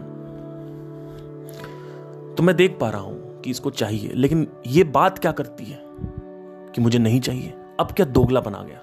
[2.36, 4.12] तो मैं देख पा रहा हूँ कि इसको चाहिए.
[4.14, 5.78] लेकिन ये बात क्या करती है
[6.74, 7.54] कि मुझे नहीं चाहिए?
[7.80, 8.80] अब क्या दोगला बना गया?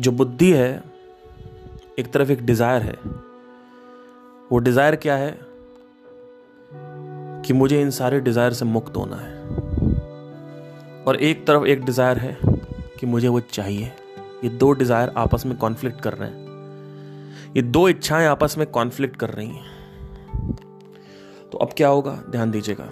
[0.00, 0.95] जो बुद्धि है
[1.98, 2.94] एक तरफ़ एक डिज़ायर है।
[4.52, 5.38] वो डिज़ायर क्या है?
[7.42, 9.34] कि मुझे इन सारे डिज़ायर से मुक्त होना है।
[11.04, 12.38] और एक तरफ़ एक डिज़ायर है
[13.00, 13.92] कि मुझे वो चाहिए।
[14.44, 16.44] ये दो डिज़ायर आपस में कॉन्फ्लिक्ट कर रहे हैं।
[17.56, 19.64] ये दो इच्छाएँ आपस में कॉन्फ्लिक्ट कर रही हैं।
[21.52, 22.22] तो अब क्या होगा?
[22.30, 22.90] ध्यान दीजिएगा।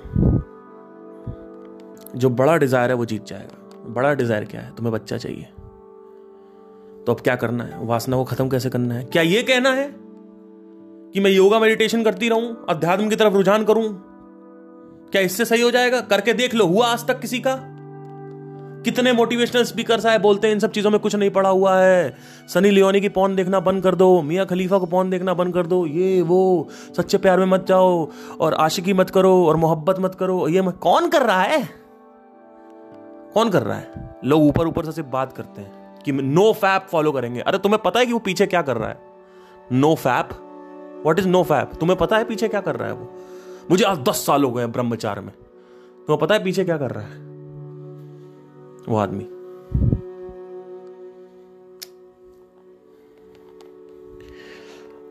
[2.17, 4.75] जो बड़ा डिज़ायर है वो जीत जाएगा। बड़ा डिज़ायर क्या है?
[4.77, 5.49] तुम्हें बच्चा चाहिए।
[7.07, 7.87] तो अब क्या करना है?
[7.87, 9.05] वासना को खत्म कैसे करना है?
[9.05, 9.91] क्या ये कहना है
[11.13, 14.03] कि मैं योगा मेडिटेशन करती रहूँ, अध्यात्म की तरफ़ रुझान करूँ?
[15.13, 16.01] क्या इससे सही हो जाएगा?
[16.01, 17.71] करके देख लो, हुआ आज तक किसी का?
[18.85, 22.17] कितने मोटिवेशनल स्पीकर साहब बोलते हैं, इन सब चीज़ों में कुछ नहीं पड़ा हुआ है।
[22.49, 25.67] सनी लियोनी की पौन देखना बंद कर दो, मियाँ खलीफा को पौन देखना बंद कर
[25.67, 28.09] दो, ये, वो, सच्चे प्यार में मत जाओ,
[28.41, 31.69] और आशिकी मत करो, और मोहब्बत मत करो, ये कौन कर रहा है?
[33.35, 34.19] कौन कर रहा है?
[34.25, 37.83] लोग ऊपर ऊपर से सिर्फ़ बात करते हैं। कि नो फैप फॉलो करेंगे। अरे तुम्हें
[37.83, 39.01] पता है कि वो पीछे क्या कर रहा है?
[39.73, 40.29] No fap
[41.07, 43.13] what is no fap तुम्हें पता है पीछे क्या कर रहा है वो?
[43.71, 47.05] मुझे आज दस साल हो गए ब्रह्मचार में। तुम्हें पता है पीछे क्या कर रहा
[47.05, 47.19] है?
[48.89, 49.25] वो आदमी।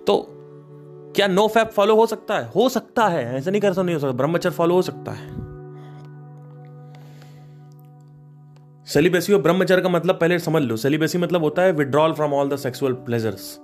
[0.08, 0.28] तो
[1.16, 2.52] क्या नो फैप फॉलो हो सकता है?
[2.56, 5.43] हो सकता है। ऐसा नहीं कर सकता, नहीं हो सकता। ब्रह्मचर्य फॉलो हो सकता है।
[8.88, 12.50] सेलिबेसी और ब्रह्मचर्य का मतलब पहले समझ लो। सेलिबेसी मतलब होता है withdrawal from all
[12.50, 13.58] the sexual pleasures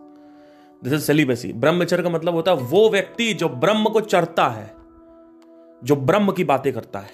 [0.82, 4.74] this is celibacy ब्रह्मचर्य का मतलब होता है वो व्यक्ति जो ब्रह्म को चरता है,
[5.84, 7.12] जो ब्रह्म की बातें करता है।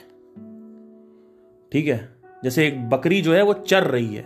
[1.71, 1.97] ठीक है?
[2.43, 4.23] जैसे एक बकरी जो है वो चर रही है।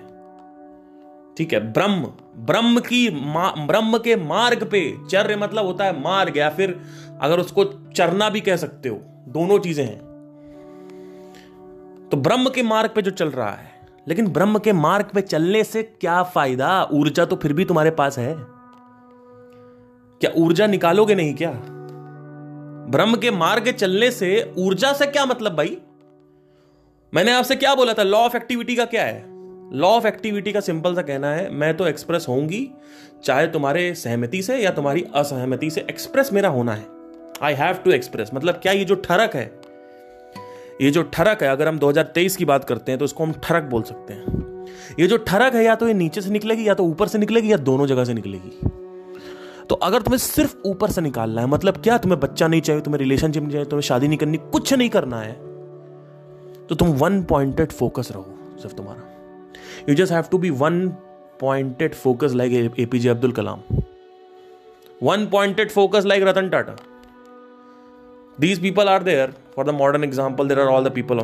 [1.37, 1.59] ठीक है?
[1.73, 2.11] ब्रह्म
[2.45, 6.79] ब्रह्म की ब्रह्म के मार्ग पे चर्य मतलब होता है मार्ग या फिर
[7.21, 7.63] अगर उसको
[7.95, 9.99] चरना भी कह सकते हो, दोनों चीज़ें हैं।
[12.11, 13.68] तो ब्रह्म के मार्ग पे जो चल रहा है
[14.09, 16.83] लेकिन ब्रह्म के मार्ग पे चलने से क्या फ़ायदा?
[16.93, 18.35] ऊर्जा तो फिर भी तुम्हारे पास है।
[20.21, 21.51] क्या ऊर्जा निकालोगे नहीं क्या?
[22.89, 25.77] ब्रह्म के मार्ग चलने से ऊर्जा से क्या मतलब भाई?
[27.13, 28.03] मैंने आपसे क्या बोला था?
[28.03, 29.23] लॉ ऑफ़ एक्टिविटी का क्या है?
[29.73, 32.71] लॉ ऑफ़ एक्टिविटी का सिंपल सा कहना है, मैं तो एक्सप्रेस होंगी
[33.23, 36.85] चाहे तुम्हारे सहमति से या तुम्हारी असहमति से एक्सप्रेस मेरा होना है।
[37.41, 39.58] आई हैव टू एक्सप्रेस मतलब क्या ये जो ठरक है
[40.79, 43.63] ये जो ठरक है, अगर हम 2023 की बात करते हैं तो इसको हम ठरक
[43.63, 44.65] बोल सकते हैं।
[44.99, 47.51] ये जो ठरक है, या तो ये नीचे से निकलेगी, या तो ऊपर से निकलेगी,
[47.51, 48.69] या दोनों जगह से निकलेगी।
[49.69, 52.99] तो अगर तुम्हें सिर्फ़ ऊपर से निकालना है मतलब क्या तुम्हें बच्चा नहीं चाहिए, तुम्हें
[52.99, 55.33] रिलेशनशिप नहीं चाहिए, तुम्हें शादी नहीं करनी, कुछ नहीं करना है
[56.69, 58.25] तो तुम वन पॉइंटेड फोकस रहो,
[58.61, 59.03] सिर्फ़ तुम्हारा।
[59.89, 60.87] You just have to be one
[61.39, 63.61] pointed focus like APJ Abdul Kalam
[65.01, 66.75] one pointed focus like Ratan Tata
[68.39, 71.19] these people are there for the modern example there are all the people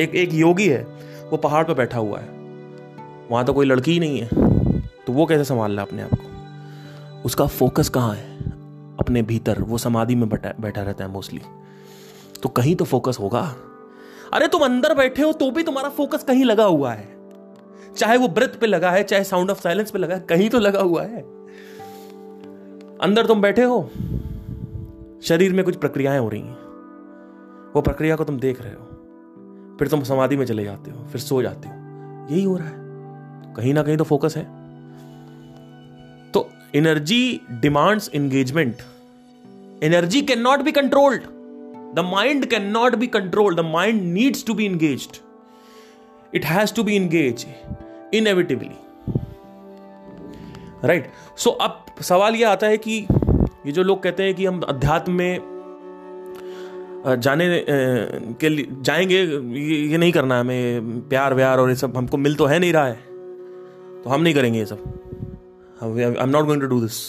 [0.00, 0.82] एक एक योगी है,
[1.30, 2.28] वो पहाड़ पर बैठा हुआ है।
[3.30, 4.28] वहाँ तो कोई लड़की ही नहीं है।
[5.06, 7.22] तो वो कैसे संभाल है अपने आप को?
[7.24, 8.30] उसका फोकस कहाँ है?
[9.00, 11.40] अपने भीतर। वो समाधि में बैठा बैठा रहता है मोस्टली
[12.42, 13.40] तो कहीं तो फोकस होगा।
[14.32, 17.08] अरे तुम अंदर बैठे हो तो भी तुम्हारा फोकस कहीं लगा हुआ है।
[17.96, 20.58] चाहे वो ब्रेथ पे लगा है, चाहे साउंड ऑफ़ साइलेंस पे लगा है, कहीं तो
[20.58, 21.20] लगा हुआ है।
[23.00, 23.80] अंदर तुम बैठे हो।
[25.22, 26.58] शरीर में कुछ प्रक्रियाएँ हो रही हैं
[27.74, 31.20] वो प्रक्रिया को तुम देख रहे हो फिर तुम समाधि में चले जाते हो, फिर
[31.20, 31.74] सो जाते हो
[32.30, 32.74] यही हो रहा है
[33.54, 34.44] कहीं ना कहीं तो फोकस है
[36.30, 38.76] तो energy demands engagement
[39.82, 41.22] energy can not be controlled
[41.98, 43.56] The mind cannot be controlled.
[43.56, 45.18] The mind needs to be engaged.
[46.38, 47.46] It has to be engaged
[48.14, 48.70] inevitably.
[50.84, 51.38] Right right?
[51.38, 53.06] So अब सवाल यह आता है कि
[53.66, 55.52] ये जो लोग कहते हैं कि हम अध्यात्म में
[57.06, 57.64] जाने
[58.40, 59.22] के लिए, जाएँगे,
[59.88, 62.72] ये नहीं करना है हमें, प्यार, व्यार और ये सब, हमको मिल तो है नहीं
[62.72, 62.98] रहा है।
[64.02, 64.78] तो हम नहीं करेंगे ये सब।
[65.82, 65.88] I
[66.22, 67.00] am not going to do this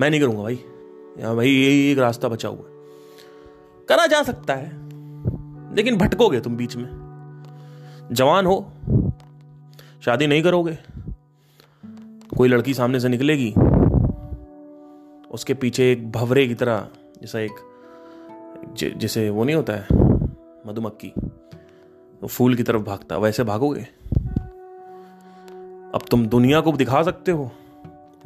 [0.00, 0.54] मैं नहीं करूँगा भाई।
[1.34, 2.78] भाई, यही एक रास्ता बचा हुआ है।
[3.88, 4.70] करा जा सकता है,
[5.74, 6.88] लेकिन भटकोगे तुम बीच में।
[8.12, 8.72] जवान हो,
[10.04, 10.78] शादी नहीं करोगे।
[12.36, 13.54] कोई लड़की सामने से निकलेगी
[15.30, 16.88] उसके पीछे एक भवरे की तरह
[17.20, 17.50] जैसा एक
[18.78, 19.86] ज, जैसे वो नहीं होता है
[20.66, 21.12] मधुमक्खी
[22.20, 23.82] तो फूल की तरफ़ भागता वैसे भागोगे?
[25.94, 27.50] अब तुम दुनिया को दिखा सकते हो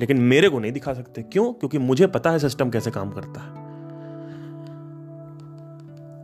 [0.00, 1.53] लेकिन मेरे को नहीं दिखा सकते। क्यों?
[1.53, 3.61] क्योंकि मुझे पता है सिस्टम कैसे काम करता है।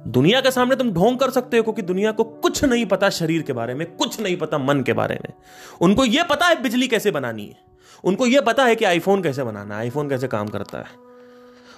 [0.08, 3.42] दुनिया के सामने तुम ढोंग कर सकते हो, क्योंकि दुनिया को कुछ नहीं पता शरीर
[3.42, 5.32] के बारे में, कुछ नहीं पता मन के बारे में।
[5.80, 7.56] उनको यह पता है बिजली कैसे बनानी है।
[8.04, 10.84] उनको यह पता है कि आईफोन कैसे बनाना है आईफोन कैसे काम करता है।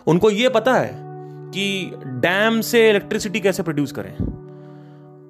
[0.07, 0.91] उनको यह पता है
[1.51, 4.17] कि डैम से इलेक्ट्रिसिटी कैसे प्रोड्यूस करें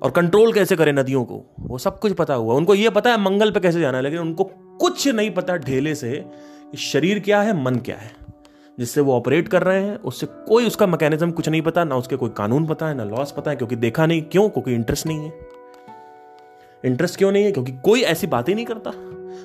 [0.03, 3.21] और कंट्रोल कैसे करें नदियों को, वो सब कुछ पता हुआ। उनको यह पता है
[3.21, 4.45] मंगल पे कैसे जाना है, लेकिन उनको
[4.81, 6.25] कुछ नहीं पता ढेले से
[6.79, 8.20] शरीर क्या है, मन क्या है।
[8.81, 12.16] जिससे वो ऑपरेट कर रहे हैं, उससे कोई उसका मैकेनिज्म कुछ नहीं पता, ना उसके
[12.16, 14.49] कोई कानून पता है, ना लॉस पता है, क्योंकि देखा नहीं, क्यों?
[14.49, 15.33] क्योंकि इंटरेस्ट नहीं है।
[16.85, 17.53] इंटरेस्ट क्यों नहीं है?
[17.53, 18.91] क्योंकि कोई ऐसी बात ही नहीं करता।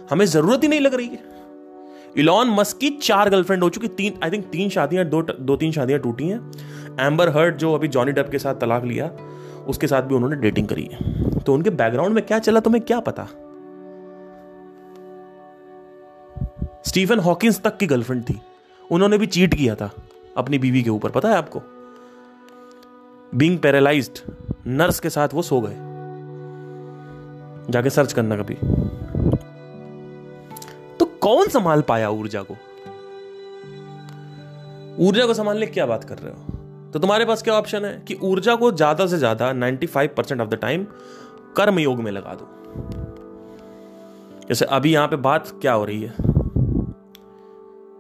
[0.10, 1.20] हमें ज़रूरत ही नहीं लग रही है।
[2.18, 5.72] इलॉन मस्क की चार गर्लफ्रेंड हो चुकी, तीन आई थिंक तीन शादियाँ, दो दो, तीन
[5.72, 6.52] शादियाँ टूटी हैं।
[7.00, 9.12] एम्बर हर्ट जो अभी जॉनी डब के साथ तलाक लिया,
[9.68, 13.00] उसके साथ भी उन्होंने डेटिंग करी है। तो उनके बैकग्राउंड में क्या चला तुम्हें क्या
[13.00, 13.28] पता?
[16.86, 18.42] स्टीफन हॉकिंस तक की गर्लफ्रेंड थी।
[18.92, 19.92] उन्होंने भी चीट किया था
[20.38, 21.62] अपनी बीवी के ऊपर, पता है आपको?
[23.36, 24.24] बींग पैरालाइज
[24.68, 25.76] नर्स के साथ वो सो गए।
[27.72, 28.54] जाके सर्च करना कभी।
[31.00, 32.54] तो कौन संभाल पाया ऊर्जा को?
[35.00, 36.40] ऊर्जा को संभालने क्या बात कर रहे हो?
[36.92, 38.04] तो तुम्हारे पास क्या ऑप्शन है?
[38.08, 40.84] कि ऊर्जा को ज़्यादा से ज़्यादा 95 परसेंट ऑफ़ द टाइम
[41.58, 42.48] कर्म योग में लगा दो।
[44.50, 46.35] जैसे अभी यहाँ पे बात क्या हो रही है?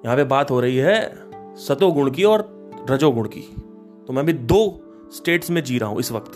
[0.05, 0.97] यहाँ पे बात हो रही है
[1.57, 2.41] सतोगुण की और
[2.89, 3.41] रजोगुण की।
[4.07, 4.59] तो मैं भी दो
[5.13, 6.31] स्टेट्स में जी रहा हूँ इस वक्त।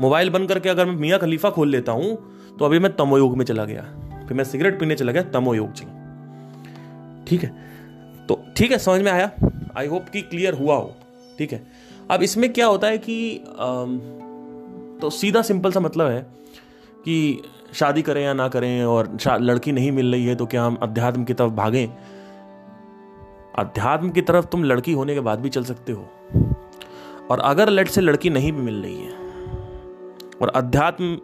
[0.00, 2.16] मोबाइल बंद करके अगर मैं मियाँ खलीफा खोल लेता हूँ
[2.58, 3.82] तो अभी मैं तमोयोग में चला गया।
[4.26, 5.86] फिर मैं सिगरेट पीने चला गया तमोयोग चल
[7.28, 7.48] ठीक है?
[8.28, 9.30] तो ठीक है, समझ में आया?
[9.76, 10.94] आई होप कि क्लियर हुआ हो।
[11.38, 11.62] ठीक है?
[12.10, 13.44] अब इसमें क्या होता है कि
[15.00, 16.20] तो सीधा सिंपल सा मतलब है
[17.04, 17.42] कि
[17.74, 21.24] शादी करें या ना करें और लड़की नहीं मिल रही है तो क्या हम अध्यात्म
[21.24, 21.88] की तरफ़ भागें?
[23.58, 26.08] अध्यात्म की तरफ़ तुम लड़की होने के बाद भी चल सकते हो।
[27.30, 29.12] और अगर लट से लड़की नहीं भी मिल रही है,
[30.42, 31.16] और अध्यात्म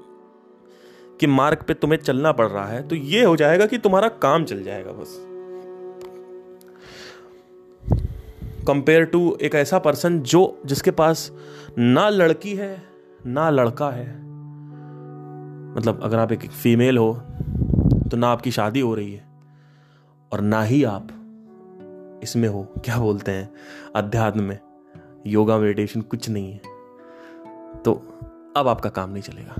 [1.21, 4.45] के मार्ग पे तुम्हें चलना पड़ रहा है तो ये हो जाएगा कि तुम्हारा काम
[4.45, 5.17] चल जाएगा बस।
[8.67, 11.31] कंपेयर टू एक ऐसा पर्सन जो, जिसके पास
[11.79, 12.83] ना लड़की है,
[13.27, 14.07] ना लड़का है।
[15.77, 17.13] मतलब अगर आप एक फीमेल हो
[18.11, 19.25] तो ना आपकी शादी हो रही है,
[20.33, 21.09] और ना ही आप।
[22.25, 23.51] इसमें हो, क्या बोलते हैं,
[23.97, 24.59] अध्यात्म में,
[25.27, 26.61] योगा मेडिटेशन कुछ नहीं है।
[27.83, 27.93] तो
[28.57, 29.55] अब आपका काम नहीं चलेगा।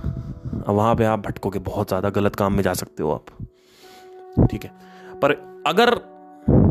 [0.59, 3.25] अब वहाँ पे आप भटकोगे, बहुत ज़्यादा गलत काम में जा सकते हो आप।
[4.41, 4.71] ठीक है?
[5.13, 5.31] पर
[5.67, 5.93] अगर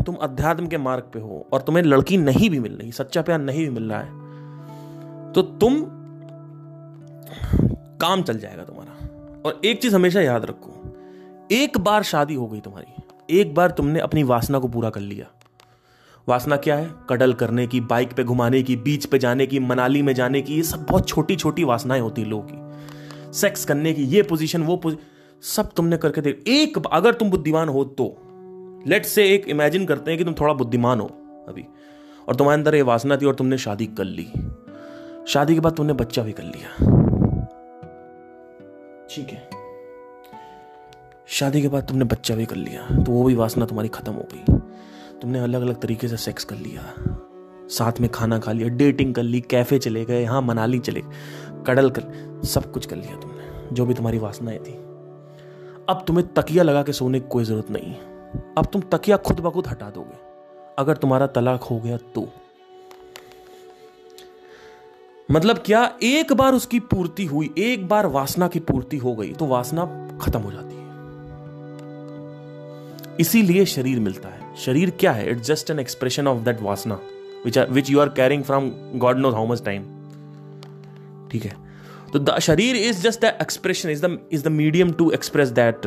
[0.05, 3.39] तुम अध्यात्म के मार्ग पे हो और तुम्हें लड़की नहीं भी मिल रही, सच्चा प्यार
[3.39, 5.83] नहीं भी मिल रहा है तो तुम
[8.01, 10.73] काम चल जाएगा तुम्हारा। और एक चीज़ हमेशा याद रखो,
[11.51, 15.25] एक बार शादी हो गई तुम्हारी, एक बार तुमने अपनी वासना को पूरा कर लिया
[16.27, 16.91] वासना क्या है?
[17.09, 20.55] कडल करने की, बाइक पे घुमाने की, बीच पे जाने की, मनाली में जाने की,
[20.55, 24.63] ये सब बहुत छोटी छोटी वासनाएँ होती है लोगों की। सेक्स करने की, ये पोजीशन
[24.63, 24.81] वो
[25.41, 28.15] सब तुमने करके दे एक अगर तुम बुद्धिमान हो तो।
[28.87, 31.07] लेट से एक इमेजिन करते हैं कि तुम थोड़ा बुद्धिमान हो
[31.49, 31.65] अभी,
[32.27, 34.27] और तुम्हारे अंदर ये वासना थी और तुमने शादी कर ली।
[35.27, 36.69] शादी के बाद तुमने बच्चा भी कर लिया।
[39.09, 39.49] ठीक है।
[41.27, 44.27] शादी के बाद तुमने बच्चा भी कर लिया तो वो भी वासना तुम्हारी खत्म हो
[44.33, 44.53] गई।
[45.25, 46.81] तुमने अलग अलग तरीके से सेक्स कर लिया।
[47.69, 51.01] साथ में खाना खा लिया डेटिंग कर ली कैफ़े चले गए, यहाँ मनाली चले
[51.67, 52.03] कडल कर,
[52.45, 54.73] सब कुछ कर लिया तुमने, जो भी तुम्हारी वासनाएँ थी।
[55.89, 57.93] अब तुम्हें तकिया लगा के सोने की कोई ज़रूरत नहीं।
[58.57, 60.17] अब तुम तकिया खुद ब खुद हटा दोगे।
[60.79, 62.27] अगर तुम्हारा तलाक हो गया तो।
[65.31, 69.45] मतलब क्या, एक बार उसकी पूर्ति हुई, एक बार वासना की पूर्ति हो गई तो
[69.45, 69.85] वासना
[70.21, 70.85] खत्म हो जाती है।
[73.19, 75.29] इसीलिए शरीर मिलता है। शरीर क्या है?
[75.31, 76.99] It's just an expression of that वासना
[77.45, 79.83] which are which you are carrying from god knows how much time
[81.31, 81.55] ठीक है?
[82.13, 85.85] तो द शरीर is just the expression is the is the medium to express that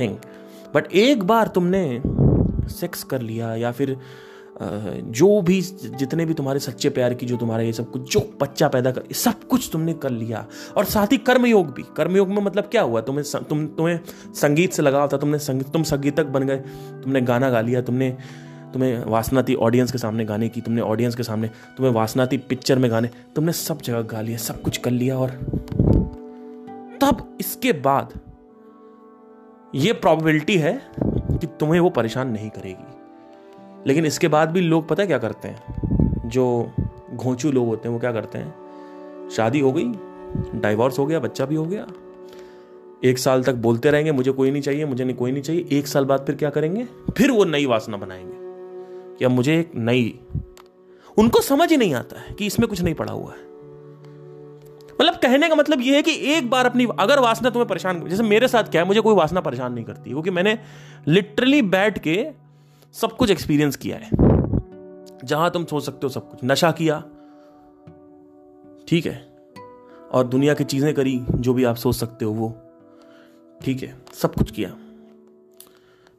[0.00, 0.16] thing
[0.74, 1.82] but एक बार तुमने
[2.70, 3.96] sex कर लिया या फिर
[4.62, 8.68] जो भी, जितने भी तुम्हारे सच्चे प्यार की, जो तुम्हारा ये सब कुछ, जो बच्चा
[8.68, 10.46] पैदा कर सब कुछ तुमने कर लिया।
[10.76, 13.00] और साथ ही कर्मयोग भी। कर्मयोग में मतलब क्या हुआ?
[13.00, 14.00] तुम्हें तुम, तुम्हें
[14.34, 16.56] संगीत से लगाव था, तुमने संगीत, तुम संगीतक बन गए।
[17.02, 18.16] तुमने गाना गा लिया, तुमने,
[18.72, 22.38] तुम्हें वासना थी ऑडियंस के सामने गाने की, तुमने ऑडियंस के सामने, तुम्हें वासना थी
[22.38, 25.30] पिक्चर में गाने, तुमने सब जगह गा लिया, सब कुछ कर लिया और
[27.00, 28.12] तब इसके बाद
[29.74, 32.95] ये प्रॉबिलिटी है कि तुम्हें वो परेशान नहीं करेगी।
[33.86, 35.64] लेकिन इसके बाद भी लोग पता क्या करते हैं?
[36.28, 36.70] जो
[37.14, 38.54] घोंचू लोग होते हैं, वो क्या करते हैं?
[39.30, 39.84] शादी हो गई
[40.54, 41.86] डाइवोर्स हो गया, बच्चा भी हो गया।
[43.04, 45.86] एक साल तक बोलते रहेंगे, मुझे कोई नहीं चाहिए, मुझे नहीं, कोई नहीं चाहिए। एक
[45.86, 46.88] साल बाद फिर क्या करेंगे?
[47.16, 50.20] फिर वो नई वासना बनाएँगे। अब मुझे एक नई,
[51.18, 53.46] उनको समझ ही नहीं आता है कि इसमें कुछ नहीं पड़ा हुआ है।
[55.00, 58.22] मतलब कहने का मतलब यह है कि एक बार अपनी, अगर वासना तुम्हें परेशान, जैसे
[58.22, 60.58] मेरे साथ क्या है, मुझे कोई वासना परेशान नहीं करती। क्योंकि मैंने
[61.08, 62.45] लिटरली बैठ के
[63.00, 64.10] सब कुछ एक्सपीरियंस किया है।
[65.24, 66.98] जहाँ तुम सोच सकते हो सब कुछ। नशा किया।
[68.88, 69.36] ठीक है।
[70.12, 72.48] और दुनिया की चीज़ें करी, जो भी आप सोच सकते हो वो।
[73.60, 74.68] ठीक है। सब कुछ किया।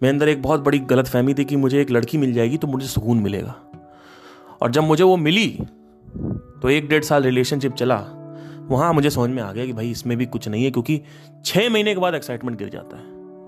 [0.01, 2.67] मेरे अंदर एक बहुत बड़ी गलत फहमी थी कि मुझे एक लड़की मिल जाएगी तो
[2.67, 3.55] मुझे सुकून मिलेगा।
[4.61, 5.49] और जब मुझे वो मिली
[6.61, 7.97] तो एक डेढ़ साल रिलेशनशिप चला।
[8.69, 11.01] वहाँ मुझे समझ में आ गया कि भाई इसमें भी कुछ नहीं है, क्योंकि
[11.45, 13.03] छह महीने के बाद एक्साइटमेंट गिर जाता है।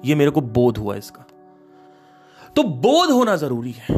[0.05, 1.25] ये मेरे को बोध हुआ इसका।
[2.55, 3.97] तो बोध होना ज़रूरी है।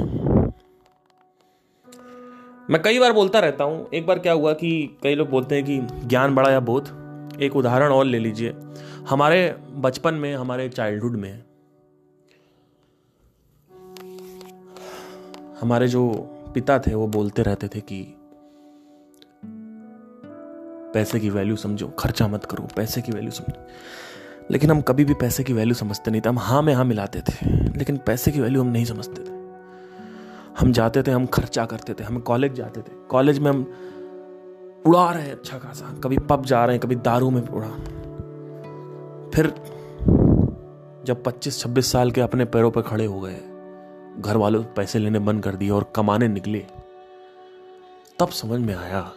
[2.69, 5.63] मैं कई बार बोलता रहता हूँ, एक बार क्या हुआ कि कई लोग बोलते हैं
[5.65, 6.89] कि ज्ञान बड़ा या बोध,
[7.41, 8.53] एक उदाहरण और ले लीजिए।
[9.09, 11.43] हमारे बचपन में, हमारे चाइल्डहुड में,
[15.61, 16.09] हमारे जो
[16.53, 18.03] पिता थे, वो बोलते रहते थे कि
[20.93, 23.67] पैसे की वैल्यू समझो, खर्चा मत करो, पैसे की वैल्यू समझो।
[24.51, 27.19] लेकिन हम कभी भी पैसे की वैल्यू समझते नहीं थे। हम हाँ में हाँ मिलाते
[27.19, 29.41] थे, लेकिन पैसे की वैल्यू हम नहीं समझते थे।
[30.59, 33.73] हम जाते थे, हम खर्चा करते थे, हम कॉलेज जाते थे। कॉलेज में हम
[34.85, 37.67] उड़ा रहे हैं अच्छा खासा। कभी पब जा रहे हैं, कभी दारू में उड़ा।
[39.29, 39.47] फिर
[41.05, 43.37] जब 25-26 साल के अपने पैरों पर खड़े हो गए,
[44.19, 46.65] घर वालों पैसे लेने बंद कर दिए और कमाने निकले,
[48.19, 49.11] तब समझ में आया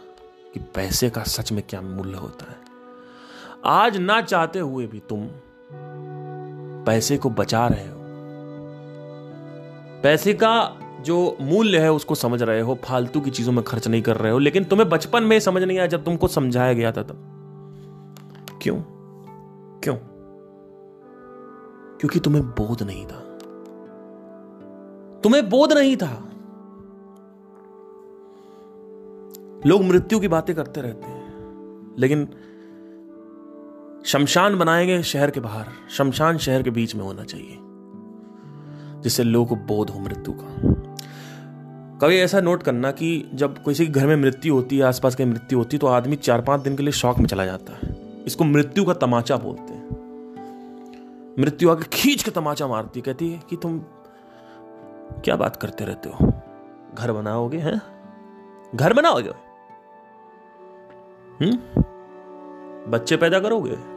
[0.53, 2.64] कि पैसे का सच में क्या मूल्य होता है।
[3.65, 5.27] आज ना चाहते हुए भी तुम
[6.83, 7.95] पैसे को बचा रहे हो।
[10.03, 14.01] पैसे का जो मूल्य है, उसको समझ रहे हो। फालतू की चीज़ों में खर्च नहीं
[14.01, 17.03] कर रहे हो। लेकिन तुम्हें बचपन में समझ नहीं आया जब तुमको समझाया गया था
[17.03, 17.31] तब।
[18.61, 18.81] क्यों?
[19.79, 19.95] क्यों?
[21.97, 23.19] क्योंकि तुम्हें बोध नहीं था।
[25.19, 26.29] तुम्हें बोध नहीं था।
[29.65, 31.25] लोग मृत्यु की बातें करते रहते हैं।
[31.99, 32.27] लेकिन
[34.05, 37.57] शमशान बनाएँगे शहर के बाहर, शमशान शहर के बीच में होना चाहिए,
[39.01, 40.45] जिससे लोगों को बोध हो मृत्यु का।
[42.01, 45.25] कभी ऐसा नोट करना कि जब किसी के घर में मृत्यु होती है, आसपास की
[45.25, 47.95] मृत्यु होती है तो आदमी चार पाँच दिन के लिए शौक में चला जाता है।
[48.25, 49.85] इसको मृत्यु का तमाचा बोलते हैं।
[51.39, 53.79] मृत्यु आके खींच के तमाचा मारती कहती है कि तुम
[55.11, 56.33] क्या बात करते रहते हो?
[56.95, 57.81] घर बनाओगे, हैं?
[58.75, 59.31] घर बनाओगे?
[61.41, 61.81] हम्म?
[62.91, 63.94] बच्चे पैदा करोगे?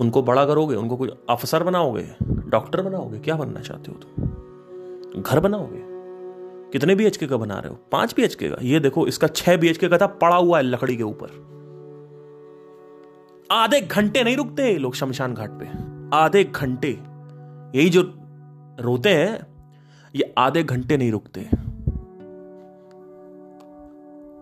[0.00, 5.22] उनको बड़ा करोगे, उनको कोई अफसर बनाओगे डॉक्टर बनाओगे, क्या बनना चाहते हो तुम?
[5.22, 5.94] घर बनाओगे?
[6.72, 7.78] कितने बी का बना रहे हो?
[7.92, 8.56] पाँच बी का?
[8.62, 11.54] ये देखो, इसका छह बी का था, पड़ा हुआ है लकड़ी के ऊपर।
[13.52, 15.68] आधे घंटे नहीं रुकते लोग शमशान घाट पे।
[16.16, 16.98] आधे घंटे।
[17.78, 18.02] यही जो
[18.80, 19.46] रोते हैं,
[20.16, 21.50] ये आधे घंटे नहीं रुकते।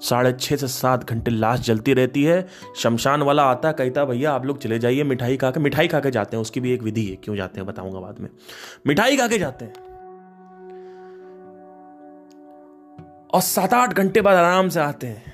[0.02, 4.46] साढ़े छह से सात घंटे लाश जलती रहती है। शमशान वाला आता कहता भैया, आप
[4.46, 7.04] लोग चले जाइए, मिठाई खा के मिठाई खा के जाते हैं, उसकी भी एक विधि
[7.04, 8.28] है, क्यों जाते हैं बताऊँगा बाद में।
[8.86, 9.74] मिठाई खा के जाते हैं।
[13.34, 15.32] और सात आठ घंटे बाद आराम से आते हैं।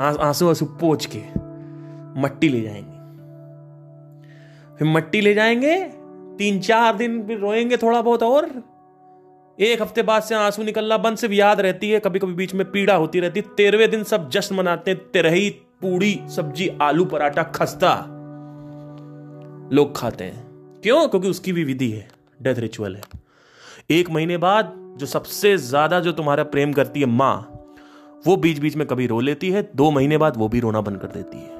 [0.00, 1.42] आँसू आँसू पोच के
[2.20, 2.92] मट्टी ले जाएँगे।
[4.76, 5.84] फिर मट्टी ले जाएँगे
[6.38, 8.71] तीन चार दिन फिर रोएँगे थोड़ा बहुत और।
[9.60, 12.70] एक हफ़्ते बाद से आँसू निकलना बंद, सिर्फ़ याद रहती है कभी कभी बीच में
[12.70, 17.42] पीड़ा होती रहती है। तेरहवें दिन सब जश्न मनाते हैं, तेरही, पूड़ी, सब्ज़ी, आलू, पराठा,
[17.42, 17.94] खस्ता।
[19.72, 20.46] लोग खाते हैं।
[20.82, 21.08] क्यों?
[21.08, 22.08] क्योंकि उसकी भी विधि है।
[22.42, 23.02] डेथ रिचुअल है।
[23.90, 27.64] एक महीने बाद जो सबसे ज़्यादा जो तुम्हारा प्रेम करती है माँ,
[28.26, 30.98] वो बीच बीच में कभी रो लेती है, दो महीने बाद वो भी रोना बंद
[30.98, 31.50] कर देती है।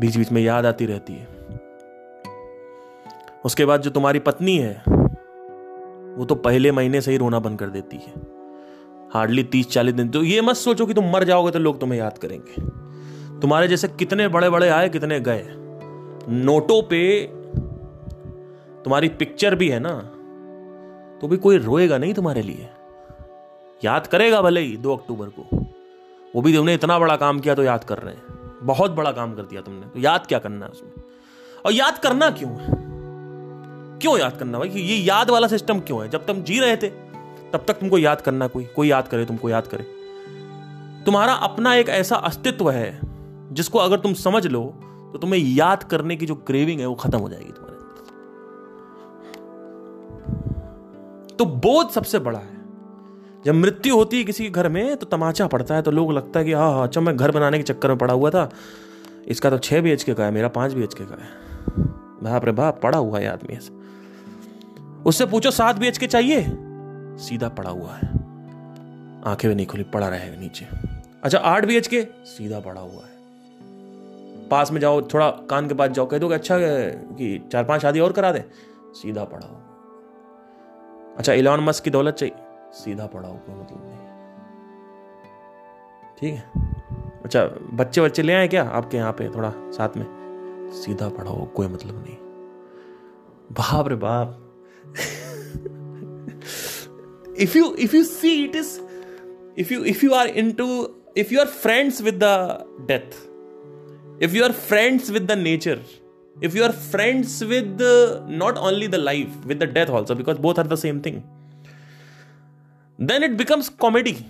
[0.00, 1.28] बीच बीच में याद आती रहती है।
[3.44, 4.82] उसके बाद जो तुम्हारी पत्नी है
[6.18, 8.12] वो तो पहले महीने से ही रोना बंद कर देती है।
[9.14, 11.98] हार्डली तीस चालीस दिन तो ये मत सोचो कि तुम मर जाओगे तो लोग तुम्हें
[11.98, 12.62] याद करेंगे।
[13.40, 15.44] तुम्हारे जैसे कितने बड़े बड़े आए, कितने गए।
[16.28, 17.26] नोटों पे
[18.84, 19.94] तुम्हारी पिक्चर भी है ना।
[21.20, 22.68] तो भी कोई रोएगा नहीं तुम्हारे लिए।
[23.84, 25.64] याद करेगा भले ही दो अक्टूबर को।
[26.36, 28.22] वो भी तुमने इतना बड़ा काम किया तो याद कर रहे हैं।
[28.62, 30.92] बहुत बड़ा काम कर दिया तुमने। तो याद क्या करना है उसमें?
[31.66, 32.87] और याद करना क्यों है?
[34.00, 34.68] क्यों याद करना भाई?
[34.68, 36.08] ये याद वाला सिस्टम क्यों है?
[36.10, 36.88] जब तुम जी रहे थे,
[37.52, 39.84] तब तक तुमको याद करना कोई कोई याद करे, तुमको याद करे।
[41.06, 43.00] तुम्हारा अपना एक ऐसा अस्तित्व है,
[43.52, 44.62] जिसको अगर तुम समझ लो
[45.12, 47.76] तो तुम्हें याद करने की जो क्रेविंग है, वो खत्म हो जाएगी तुम्हारे
[51.36, 52.56] तो बोध सबसे बड़ा है।
[53.44, 56.40] जब मृत्यु होती है किसी के घर में तो तमाचा पड़ता है तो लोग लगता
[56.40, 58.48] है कि हाँ हाँ अच्छा मैं घर बनाने के चक्कर में पड़ा हुआ था।
[59.28, 61.30] इसका तो छह बी एच के का है, मेरा पाँच बी एच के का है।
[62.22, 63.77] बाप रे बाप, पड़ा हुआ है आदमी ऐसा।
[65.06, 66.46] उससे पूछो, सात बी के चाहिए?
[67.18, 68.08] सीधा पड़ा हुआ है।
[69.26, 70.68] आँखें भी नहीं खुली, पड़ा रहेगा नीचे।
[71.22, 72.24] अच्छा आठ बी के?
[72.24, 73.18] सीधा पड़ा हुआ है।
[74.48, 77.82] पास में जाओ, थोड़ा कान के पास जाओ, कह दो कि अच्छा कि चार पाँच
[77.82, 78.44] शादी और करा दे।
[78.92, 79.56] सीधा पड़ा हो।
[81.18, 82.34] अच्छा इलेवन मस्क की दौलत चाहिए?
[82.72, 84.08] सीधा पड़ा हो कोई मतलब नहीं।
[86.18, 86.50] ठीक है।
[87.24, 90.06] अच्छा बच्चे बच्चे ले आए क्या आपके यहाँ पे, थोड़ा साथ में?
[90.72, 92.16] सीधा पड़ा कोई मतलब नहीं।
[93.52, 94.47] बाप रे बाप।
[97.46, 98.80] If you if you see it is
[99.56, 100.66] if you if you are into
[101.14, 102.34] if you are friends with the
[102.86, 103.28] death
[104.20, 105.80] if you are friends with the nature
[106.40, 110.38] if you are friends with the, not only the life with the death also because
[110.38, 111.24] both are the same thing
[112.98, 114.24] then it becomes comedy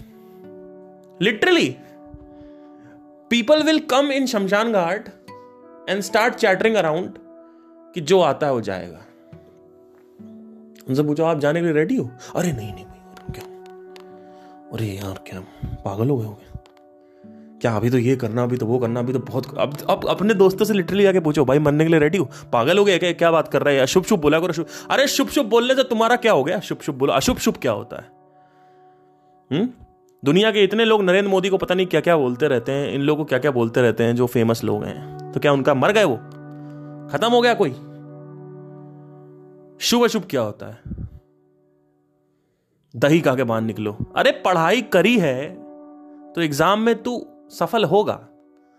[1.20, 1.78] literally
[3.28, 5.12] people will come in shamshan ghat
[5.88, 7.18] and start chattering around
[7.94, 9.07] कि जो आता है वो जाएगा
[10.88, 12.10] उनसे पूछो, आप जाने के लिए रेडी हो?
[12.36, 13.44] अरे नहीं नहीं भाई क्या?
[14.72, 15.40] अरे यार, क्या
[15.84, 16.44] पागल हो गए हो गए
[17.60, 20.34] क्या अभी तो ये करना, अभी तो वो करना, अभी तो बहुत अब अब अपने
[20.34, 22.30] दोस्तों से लिटरली जाके पूछो, भाई मरने के लिए रेडी हो?
[22.52, 23.80] पागल हो गया क्या क्या बात कर रहा है?
[23.80, 26.60] अशुभ शुभ बोला करो, शुभ। अरे शुभ शुभ बोलने से तुम्हारा क्या हो गया?
[26.60, 28.10] शुभ शुभ बोलो, अशुभ शुभ क्या होता है?
[29.52, 29.68] हम्म?
[30.24, 33.00] दुनिया के इतने लोग नरेंद्र मोदी को पता नहीं क्या क्या बोलते रहते हैं, इन
[33.00, 35.92] लोगों को क्या क्या बोलते रहते हैं जो फ़ेमस लोग हैं। तो क्या उनका मर
[35.92, 36.16] गए वो?
[37.12, 37.70] खत्म हो गया कोई?
[39.80, 40.78] शुभ अशुभ क्या होता है?
[42.94, 45.48] दही खा के बाहर निकलो। अरे, पढ़ाई करी है
[46.34, 48.20] तो एग्ज़ाम में तू सफल होगा।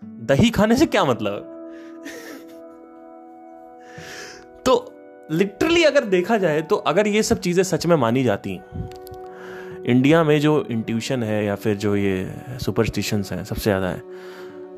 [0.02, 1.56] दही खाने से क्या मतलब
[4.66, 4.92] तो
[5.30, 8.60] लिटरली अगर देखा जाए तो अगर ये सब चीज़ें सच में मानी जाती
[9.86, 12.34] इंडिया में जो इंट्यूशन है या फिर जो ये
[12.64, 14.02] सुपरस्टिशंस हैं, सबसे ज़्यादा है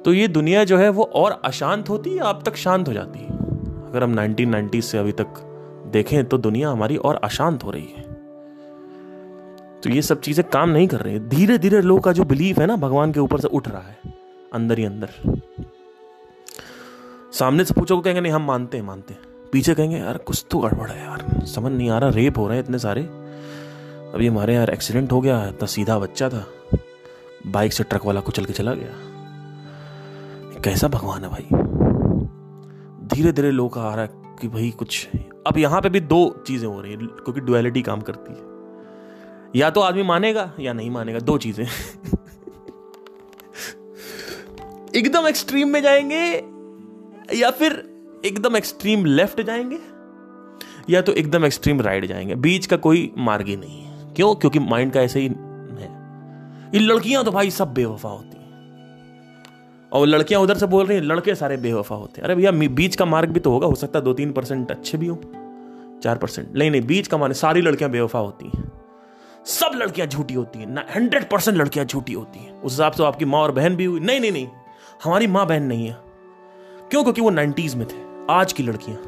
[0.03, 3.19] तो ये दुनिया जो है वो और अशांत होती है अब तक शांत हो जाती
[3.19, 5.52] अगर हम 1990 से अभी तक
[5.93, 8.03] देखें तो दुनिया हमारी और अशांत हो रही है।
[9.81, 12.67] तो ये सब चीज़ें काम नहीं कर रही धीरे धीरे लोग का जो बिलीफ है
[12.67, 13.99] ना, भगवान के ऊपर से उठ रहा है,
[14.53, 15.09] अंदर ही अंदर।
[17.33, 19.21] सामने से पूछो कहेंगे, नहीं, हम मानते हैं मानते हैं।
[19.53, 22.57] पीछे कहेंगे, यार, कुछ तो गड़बड़ है यार, समझ नहीं आ रहा रेप हो रहे
[22.57, 23.03] हैं इतने सारे।
[24.15, 26.47] अभी हमारे यार एक्सीडेंट हो गया, इतना सीधा बच्चा था
[27.47, 31.47] बाइक से ट्रक वाला कुचल के चला गया। कैसा भगवान है भाई?
[33.09, 35.09] धीरे धीरे लोग आ रहा है कि भाई कुछ
[35.47, 38.53] अब यहाँ पे भी दो चीज़ें हो रही है, क्योंकि डुअलिटी काम करती है।
[39.57, 41.65] या तो आदमी मानेगा या नहीं मानेगा, दो चीज़ें।
[44.95, 46.45] एकदम एक्सट्रीम में जाएँगे,
[47.39, 47.91] या फिर
[48.25, 49.79] एकदम एक्सट्रीम लेफ़्ट जाएँगे,
[50.91, 54.35] या तो एकदम एक्सट्रीम राइट जाएँगे। बीच का कोई मार्ग ही नहीं है। क्यों?
[54.35, 55.53] क्योंकि माइंड का ऐसे ही है।
[56.75, 58.32] ये लड़कियाँ तो भाई सब बेवफा होती
[59.93, 62.97] और लड़कियाँ उधर से बोल रही हैं, लड़के सारे बेवफा होते हैं। अरे भैया बीच
[62.97, 65.17] का मार्ग भी तो होगा, हो सकता है दो तीन परसेंट अच्छे भी हो,
[66.03, 68.71] चार परसेंट। नहीं नहीं, बीच का माने सारी लड़कियाँ बेवफा होती हैं।
[69.47, 73.25] सब लड़कियाँ झूठी होती हैं हंड्रेड परसेंट लड़कियाँ झूठी होती हैं। उस हिसाब से आपकी
[73.25, 74.49] माँ और बहन भी हुई। नहीं नहीं नहीं,
[75.05, 75.97] हमारी माँ बहन नहीं है।
[76.91, 77.03] क्यों?
[77.03, 78.99] क्योंकि वो नाइन्टीज में थे, आज की लड़कियाँ।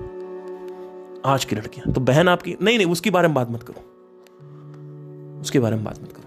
[1.27, 5.59] आज की लड़कियाँ। तो बहन आपकी, नहीं नहीं, उसके बारे में बात मत करो। उसके
[5.59, 6.24] बारे में बात मत करो।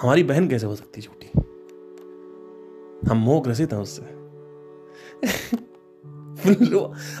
[0.00, 1.30] हमारी बहन कैसे हो सकती झूठी?
[3.08, 4.02] हम मोह ग्रसित हैं उससे।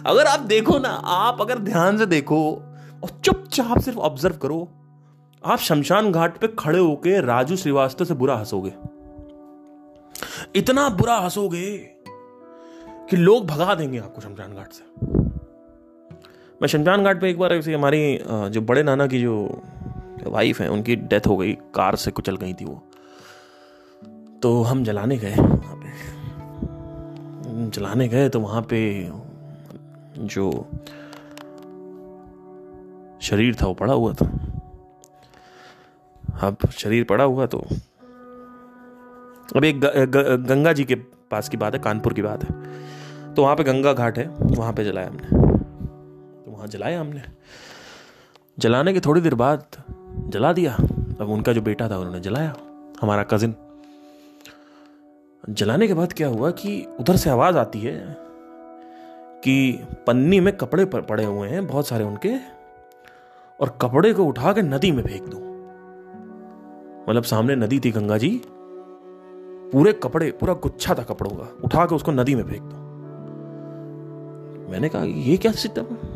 [0.06, 2.40] अगर आप देखो ना, आप अगर ध्यान से देखो
[3.04, 4.68] और चुपचाप सिर्फ़ ऑब्ज़र्व करो,
[5.42, 8.72] आप शमशान घाट पे खड़े होके राजू श्रीवास्तव से बुरा हंसोगे।
[10.54, 11.76] इतना बुरा हंसोगे
[13.10, 14.84] कि लोग भगा देंगे आपको शमशान घाट से।
[16.62, 18.18] मैं शमशान घाट पे एक बार ऐसे हमारी
[18.50, 19.62] जो बड़े नाना की जो
[20.22, 22.82] वाइफ है, उनकी डेथ हो गई कार से कुचल गई थी वो।
[24.42, 25.90] तो हम जलाने गए वहाँ पे।
[27.70, 28.80] जलाने गए तो वहाँ पे
[30.18, 30.50] जो
[33.22, 34.26] शरीर था वो पड़ा हुआ था।
[36.42, 37.58] अब शरीर पड़ा हुआ तो
[39.56, 40.94] अब एक गंगा जी के
[41.30, 44.72] पास की बात है, कानपुर की बात है। तो वहाँ पे गंगा घाट है, वहाँ
[44.72, 45.46] पे जलाया हमने।
[46.46, 47.22] वहाँ जलाया हमने।
[48.58, 49.64] जलाने के थोड़ी देर बाद
[50.14, 50.74] जला दिया।
[51.20, 52.54] अब उनका जो बेटा था, उन्होंने जलाया।
[53.00, 53.54] हमारा कजिन
[55.50, 58.16] जलाने के बाद क्या हुआ कि उधर से आवाज़ आती है
[59.44, 62.34] कि पन्नी में कपड़े पड़े हुए हैं बहुत सारे उनके,
[63.60, 65.36] और कपड़े को उठा के नदी में फेंक दो।
[67.10, 68.42] मतलब सामने नदी थी, गंगा जी।
[69.72, 72.76] पूरे कपड़े, पूरा गुच्छा था कपड़ों का। उठा के उसको नदी में फेंक दो।
[74.70, 76.15] मैंने कहा, ये क्या सिस्टम है?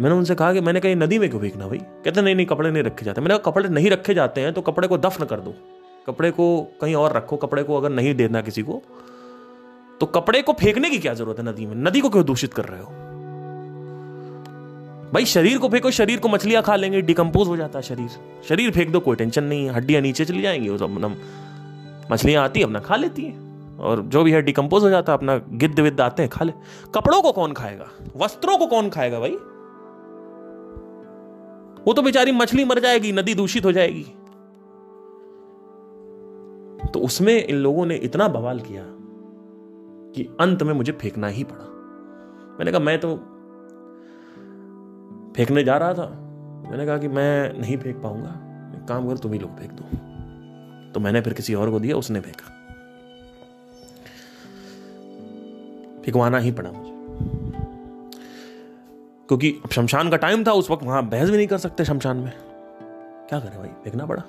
[0.00, 1.78] मैंने उनसे कहा कि मैंने कहा नदी में क्यों फेंकना भाई?
[1.78, 4.62] कहते नहीं नहीं, कपड़े नहीं रखे जाते। मैंने कहा, कपड़े नहीं रखे जाते हैं तो
[4.62, 5.54] कपड़े को दफन कर दो।
[6.06, 8.82] कपड़े को कहीं और रखो, कपड़े को अगर नहीं देना किसी को
[10.00, 11.74] तो कपड़े को फेंकने की क्या ज़रूरत है नदी में?
[11.76, 12.86] नदी को क्यों दूषित कर रहे हो?
[15.12, 18.08] भाई, शरीर को फेंको, शरीर को मछलियाँ खा लेंगे, डिकम्पोज हो जाता है शरीर।
[18.48, 21.16] शरीर फेंक दो, कोई टेंशन नहीं है, हड्डियाँ नीचे चली जाएँगी, वो सब
[22.12, 23.34] मछलियाँ आती है, अपना खा लेती है।
[23.78, 26.52] और जो भी है, डिकम्पोज हो जाता है, अपना गिद्ध विद्ध आते हैं, खा ले।
[26.94, 27.86] कपड़ों को कौन खाएगा?
[28.16, 29.36] वस्त्रों को कौन खाएगा भाई?
[31.86, 34.02] वो तो बेचारी मछली मर जाएगी, नदी दूषित हो जाएगी।
[36.88, 38.84] तो उसमें इन लोगों ने इतना बवाल किया
[40.14, 41.64] कि अंत में मुझे फेंकना ही पड़ा।
[42.58, 43.16] मैंने कहा, मैं तो
[45.36, 46.28] फेंकने जा रहा था।
[46.70, 48.38] मैंने कहा कि मैं नहीं फेंक पाऊँगा।
[48.88, 49.82] काम कर, तुम ही लोग फेंक दो।
[50.92, 52.48] तो मैंने फिर किसी और को दिया, उसने फेंका।
[56.02, 56.70] फेंकवाना ही पड़ा
[59.32, 62.32] क्योंकि शमशान का टाइम था उस वक्त वहाँ बहस भी नहीं कर सकते शमशान में।
[63.28, 64.22] क्या करें भाई देखना पड़ा।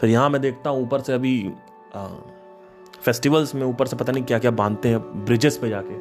[0.00, 1.52] फिर यहाँ मैं देखता हूँ ऊपर से अभी
[1.94, 2.06] आ,
[3.02, 5.94] फेस्टिवल्स में ऊपर से पता नहीं क्या क्या बांधते हैं ब्रिजेस पे जाके।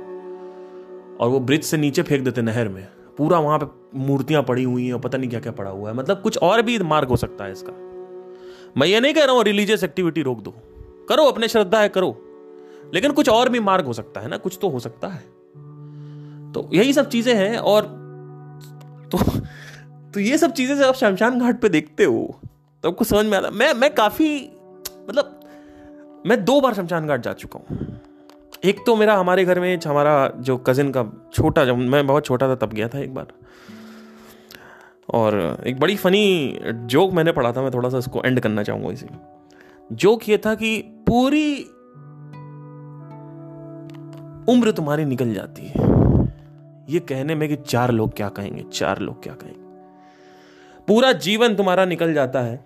[1.17, 2.87] और वो ब्रिज से नीचे फेंक देते नहर में।
[3.17, 6.21] पूरा वहाँ पे मूर्तियाँ पड़ी हुई हैं पता नहीं क्या क्या पड़ा हुआ है। मतलब
[6.21, 7.73] कुछ और भी मार्ग हो सकता है इसका।
[8.77, 10.51] मैं ये नहीं कह रहा हूँ रिलीजियस एक्टिविटी रोक दो।
[11.09, 12.17] करो अपने श्रद्धा है करो।
[12.93, 14.37] लेकिन कुछ और भी मार्ग हो सकता है ना?
[14.37, 15.36] कुछ तो हो सकता है।
[16.57, 17.81] तो यही सब चीज़ें हैं और
[19.11, 19.17] तो
[20.13, 22.39] तो ये सब चीज़ें जब आप शमशान घाट पे देखते हो
[22.83, 24.29] तो आपको समझ में आता मैं मैं काफ़ी
[25.09, 25.33] मतलब
[26.25, 27.77] मैं दो बार शमशान घाट जा चुका हूँ।
[28.65, 31.03] एक तो मेरा, हमारे घर में हमारा जो कजिन का
[31.33, 33.27] छोटा, जब मैं बहुत छोटा था, तब गया था एक बार।
[35.09, 38.91] और एक बड़ी फनी जोक मैंने पढ़ा था, मैं थोड़ा सा इसको एंड करना चाहूँगा
[38.91, 39.07] इसे।
[39.91, 40.77] जोक ये था कि
[41.07, 41.61] पूरी
[44.53, 46.06] उम्र तुम्हारी निकल जाती है।
[46.89, 48.63] ये कहने में कि चार लोग क्या कहेंगे?
[48.73, 49.59] चार लोग क्या कहेंगे?
[50.87, 52.65] पूरा जीवन तुम्हारा निकल जाता है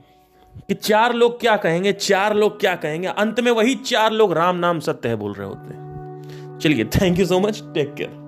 [0.68, 1.94] कि चार लोग क्या कहेंगे?
[1.94, 3.08] चार लोग क्या कहेंगे?
[3.08, 7.20] अंत में वही चार लोग राम नाम सत्य है बोल रहे होते हैं। चलिए thank
[7.20, 8.21] you so much take care